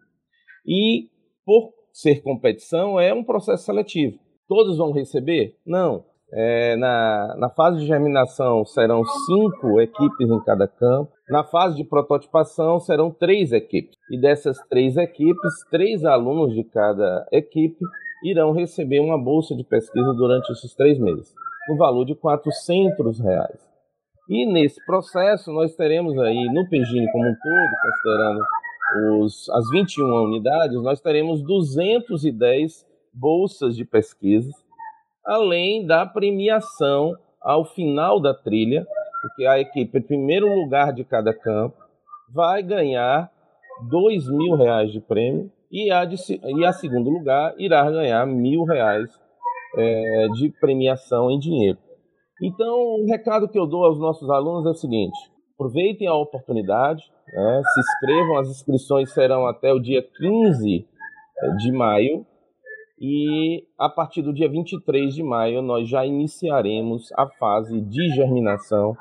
E, 0.66 1.08
por 1.46 1.74
ser 1.94 2.22
competição, 2.22 3.00
é 3.00 3.14
um 3.14 3.24
processo 3.24 3.64
seletivo. 3.64 4.20
Todos 4.48 4.78
vão 4.78 4.92
receber? 4.92 5.56
Não. 5.66 6.06
É, 6.34 6.76
na, 6.76 7.36
na 7.38 7.50
fase 7.50 7.80
de 7.80 7.86
germinação 7.86 8.66
serão 8.66 9.04
cinco 9.06 9.80
equipes 9.80 10.30
em 10.30 10.40
cada 10.44 10.68
campo. 10.68 11.12
Na 11.30 11.44
fase 11.44 11.78
de 11.78 11.84
prototipação 11.84 12.80
serão 12.80 13.12
três 13.12 13.52
equipes. 13.52 13.96
E 14.12 14.20
dessas 14.20 14.58
três 14.70 14.98
equipes, 14.98 15.54
três 15.72 16.04
alunos 16.04 16.54
de 16.54 16.64
cada 16.64 17.26
equipe 17.32 17.84
irão 18.24 18.52
receber 18.52 19.00
uma 19.00 19.18
bolsa 19.18 19.56
de 19.56 19.64
pesquisa 19.64 20.14
durante 20.14 20.52
esses 20.52 20.74
três 20.76 21.00
meses, 21.00 21.34
no 21.70 21.78
valor 21.78 22.06
de 22.06 22.16
400 22.16 23.20
reais. 23.20 23.68
E 24.30 24.46
nesse 24.46 24.84
processo 24.86 25.52
nós 25.54 25.76
teremos 25.76 26.18
aí, 26.20 26.46
no 26.52 26.68
Pegine 26.68 27.10
como 27.12 27.26
um 27.26 27.36
todo, 27.42 27.72
considerando 27.82 28.44
os, 29.22 29.50
as 29.50 29.70
21 29.70 30.06
unidades, 30.26 30.82
nós 30.82 31.00
teremos 31.00 31.42
210 31.42 32.86
bolsas 33.14 33.76
de 33.76 33.86
pesquisa, 33.86 34.52
além 35.28 35.86
da 35.86 36.06
premiação 36.06 37.14
ao 37.42 37.66
final 37.66 38.20
da 38.20 38.34
trilha, 38.34 38.88
porque 39.22 39.46
a 39.46 39.60
equipe, 39.60 40.00
primeiro 40.02 40.48
lugar 40.48 40.94
de 40.94 41.04
cada 41.04 41.34
campo, 41.34 41.76
vai 42.34 42.64
ganhar 42.64 43.30
dois 43.90 44.28
mil 44.28 44.56
reais 44.56 44.92
de 44.92 45.00
prêmio 45.00 45.52
e 45.72 45.92
a, 45.92 46.06
de, 46.06 46.16
e 46.30 46.66
a 46.66 46.72
segundo 46.72 47.10
lugar 47.10 47.54
irá 47.58 47.90
ganhar 47.90 48.26
mil 48.26 48.64
reais 48.64 49.10
é, 49.78 50.28
de 50.34 50.50
premiação 50.60 51.30
em 51.30 51.38
dinheiro. 51.38 51.78
Então, 52.42 52.76
o 52.76 53.06
recado 53.08 53.48
que 53.50 53.58
eu 53.58 53.66
dou 53.66 53.84
aos 53.84 54.00
nossos 54.00 54.30
alunos 54.30 54.66
é 54.66 54.70
o 54.70 54.76
seguinte: 54.76 55.18
aproveitem 55.56 56.08
a 56.08 56.16
oportunidade, 56.16 57.04
né, 57.34 57.62
se 57.64 57.80
inscrevam, 57.80 58.38
as 58.38 58.50
inscrições 58.50 59.12
serão 59.14 59.46
até 59.46 59.74
o 59.74 59.80
dia 59.80 60.02
15 60.02 60.88
de 61.58 61.72
maio, 61.72 62.26
e 63.00 63.64
a 63.78 63.88
partir 63.88 64.22
do 64.22 64.34
dia 64.34 64.50
23 64.50 65.14
de 65.14 65.24
maio 65.24 65.62
nós 65.62 65.88
já 65.88 66.06
iniciaremos 66.06 67.12
a 67.14 67.28
fase 67.28 67.80
de 67.82 68.10
germinação 68.10 68.98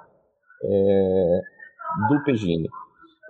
é, 0.62 1.40
do 2.08 2.22
pegine. 2.24 2.68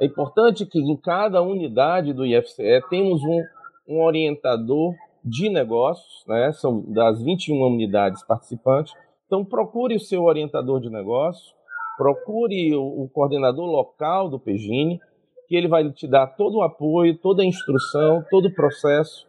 É 0.00 0.06
importante 0.06 0.66
que 0.66 0.78
em 0.78 0.96
cada 0.96 1.40
unidade 1.40 2.12
do 2.12 2.26
IFCE 2.26 2.82
temos 2.90 3.22
um, 3.22 3.42
um 3.88 4.02
orientador 4.02 4.94
de 5.24 5.48
negócios, 5.48 6.24
né? 6.26 6.52
são 6.52 6.82
das 6.92 7.22
21 7.22 7.62
unidades 7.62 8.22
participantes. 8.24 8.92
Então 9.26 9.44
procure 9.44 9.96
o 9.96 10.00
seu 10.00 10.24
orientador 10.24 10.80
de 10.80 10.90
negócios, 10.90 11.54
procure 11.96 12.74
o, 12.74 13.04
o 13.04 13.08
coordenador 13.08 13.66
local 13.66 14.28
do 14.28 14.38
Pegine, 14.38 15.00
que 15.48 15.56
ele 15.56 15.68
vai 15.68 15.90
te 15.90 16.06
dar 16.06 16.26
todo 16.26 16.58
o 16.58 16.62
apoio, 16.62 17.16
toda 17.18 17.42
a 17.42 17.46
instrução, 17.46 18.24
todo 18.30 18.48
o 18.48 18.54
processo 18.54 19.25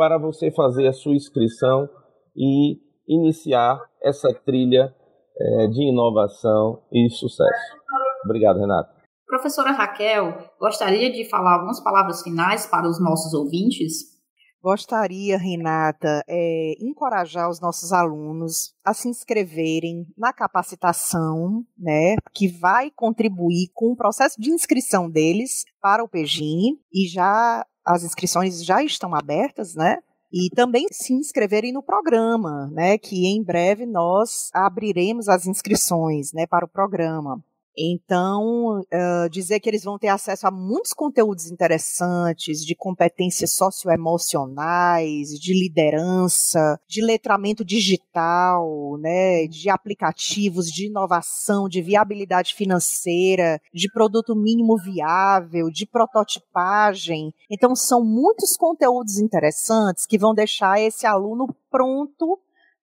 para 0.00 0.16
você 0.16 0.50
fazer 0.50 0.88
a 0.88 0.94
sua 0.94 1.14
inscrição 1.14 1.86
e 2.34 2.78
iniciar 3.06 3.78
essa 4.02 4.32
trilha 4.46 4.94
é, 5.38 5.66
de 5.66 5.90
inovação 5.90 6.82
e 6.90 7.10
sucesso. 7.10 7.76
Obrigado, 8.24 8.60
Renato. 8.60 8.94
Professora 9.26 9.72
Raquel, 9.72 10.38
gostaria 10.58 11.12
de 11.12 11.28
falar 11.28 11.56
algumas 11.56 11.84
palavras 11.84 12.22
finais 12.22 12.64
para 12.64 12.88
os 12.88 12.98
nossos 12.98 13.34
ouvintes? 13.34 14.18
Gostaria, 14.62 15.36
Renata, 15.36 16.22
é, 16.26 16.72
encorajar 16.80 17.50
os 17.50 17.60
nossos 17.60 17.92
alunos 17.92 18.74
a 18.82 18.94
se 18.94 19.06
inscreverem 19.06 20.06
na 20.16 20.32
capacitação, 20.32 21.62
né, 21.78 22.16
que 22.34 22.48
vai 22.48 22.90
contribuir 22.90 23.70
com 23.74 23.92
o 23.92 23.96
processo 23.96 24.40
de 24.40 24.50
inscrição 24.50 25.10
deles 25.10 25.64
para 25.80 26.02
o 26.02 26.08
PEGINE 26.08 26.78
e 26.90 27.06
já 27.06 27.66
as 27.84 28.04
inscrições 28.04 28.64
já 28.64 28.82
estão 28.82 29.14
abertas, 29.14 29.74
né? 29.74 29.98
E 30.32 30.48
também 30.54 30.86
se 30.92 31.12
inscreverem 31.12 31.72
no 31.72 31.82
programa, 31.82 32.68
né? 32.72 32.96
Que 32.96 33.26
em 33.26 33.42
breve 33.42 33.84
nós 33.84 34.48
abriremos 34.54 35.28
as 35.28 35.46
inscrições, 35.46 36.32
né, 36.32 36.46
para 36.46 36.64
o 36.64 36.68
programa. 36.68 37.42
Então, 37.82 38.80
uh, 38.80 39.30
dizer 39.30 39.58
que 39.58 39.66
eles 39.66 39.82
vão 39.82 39.98
ter 39.98 40.08
acesso 40.08 40.46
a 40.46 40.50
muitos 40.50 40.92
conteúdos 40.92 41.50
interessantes 41.50 42.62
de 42.62 42.74
competências 42.74 43.54
socioemocionais, 43.54 45.30
de 45.30 45.54
liderança, 45.54 46.78
de 46.86 47.02
letramento 47.02 47.64
digital, 47.64 48.98
né, 48.98 49.46
de 49.46 49.70
aplicativos, 49.70 50.66
de 50.66 50.88
inovação, 50.88 51.70
de 51.70 51.80
viabilidade 51.80 52.54
financeira, 52.54 53.58
de 53.72 53.90
produto 53.90 54.36
mínimo 54.36 54.76
viável, 54.76 55.70
de 55.70 55.86
prototipagem. 55.86 57.32
Então, 57.50 57.74
são 57.74 58.04
muitos 58.04 58.58
conteúdos 58.58 59.18
interessantes 59.18 60.04
que 60.04 60.18
vão 60.18 60.34
deixar 60.34 60.78
esse 60.78 61.06
aluno 61.06 61.48
pronto 61.70 62.38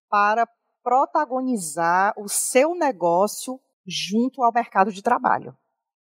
para 0.09 0.47
protagonizar 0.83 2.15
o 2.17 2.27
seu 2.27 2.73
negócio 2.73 3.59
junto 3.87 4.43
ao 4.43 4.51
mercado 4.51 4.91
de 4.91 5.01
trabalho. 5.01 5.55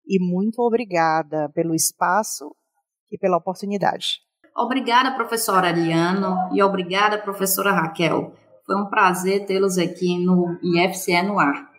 E 0.07 0.19
muito 0.19 0.61
obrigada 0.61 1.51
pelo 1.51 1.75
espaço 1.75 2.55
e 3.11 3.19
pela 3.19 3.37
oportunidade. 3.37 4.21
Obrigada, 4.57 5.15
professora 5.15 5.69
Ariano, 5.69 6.37
e 6.53 6.63
obrigada, 6.63 7.19
professora 7.19 7.73
Raquel. 7.73 8.33
Foi 8.65 8.77
um 8.77 8.87
prazer 8.87 9.47
tê-los 9.47 9.77
aqui 9.79 10.25
no 10.25 10.59
IFCE 10.63 11.23
no 11.23 11.39
ar. 11.39 11.71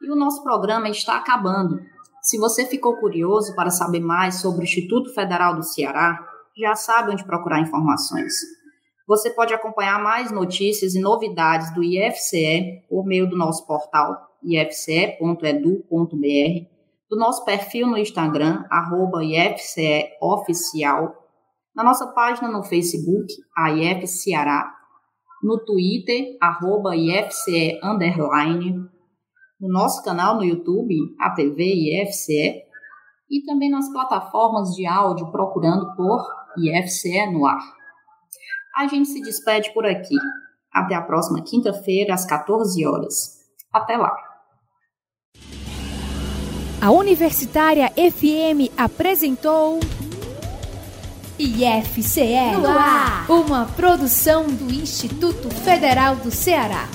E 0.00 0.10
o 0.10 0.16
nosso 0.16 0.42
programa 0.42 0.88
está 0.88 1.16
acabando. 1.16 1.80
Se 2.22 2.38
você 2.38 2.66
ficou 2.66 2.96
curioso 2.96 3.54
para 3.54 3.70
saber 3.70 4.00
mais 4.00 4.40
sobre 4.40 4.62
o 4.62 4.64
Instituto 4.64 5.12
Federal 5.14 5.54
do 5.54 5.62
Ceará, 5.62 6.18
já 6.56 6.74
sabe 6.74 7.12
onde 7.12 7.24
procurar 7.24 7.60
informações. 7.60 8.34
Você 9.06 9.30
pode 9.30 9.52
acompanhar 9.52 10.02
mais 10.02 10.30
notícias 10.30 10.94
e 10.94 11.00
novidades 11.00 11.72
do 11.74 11.82
IFCE 11.82 12.84
por 12.88 13.04
meio 13.04 13.28
do 13.28 13.36
nosso 13.36 13.66
portal 13.66 14.31
ifce.edu.br, 14.44 15.86
do 17.10 17.16
nosso 17.18 17.44
perfil 17.44 17.86
no 17.86 17.98
Instagram, 17.98 18.64
arroba 18.70 19.22
ifceoficial, 19.24 21.14
na 21.74 21.84
nossa 21.84 22.06
página 22.08 22.48
no 22.48 22.62
Facebook, 22.62 23.32
a 23.56 23.70
IF 23.70 24.06
Ceará, 24.06 24.72
no 25.42 25.64
Twitter, 25.64 26.36
arroba 26.40 26.96
IFCE 26.96 27.80
underline, 27.82 28.88
no 29.60 29.68
nosso 29.68 30.02
canal 30.02 30.36
no 30.36 30.44
YouTube, 30.44 30.94
a 31.20 31.30
TV 31.30 31.64
IFCE, 31.64 32.62
e 33.30 33.44
também 33.46 33.70
nas 33.70 33.90
plataformas 33.90 34.70
de 34.70 34.86
áudio 34.86 35.30
procurando 35.30 35.94
por 35.96 36.22
IFCE 36.58 37.30
no 37.32 37.46
ar. 37.46 37.62
A 38.76 38.86
gente 38.86 39.08
se 39.08 39.20
despede 39.20 39.72
por 39.72 39.86
aqui. 39.86 40.16
Até 40.72 40.94
a 40.94 41.02
próxima 41.02 41.42
quinta-feira, 41.42 42.14
às 42.14 42.24
14 42.24 42.86
horas. 42.86 43.38
Até 43.72 43.96
lá! 43.96 44.31
A 46.82 46.90
Universitária 46.90 47.92
FM 47.94 48.74
apresentou 48.76 49.78
IFCE 51.38 52.56
uma 53.28 53.66
produção 53.66 54.48
do 54.48 54.68
Instituto 54.68 55.48
Federal 55.48 56.16
do 56.16 56.32
Ceará. 56.32 56.88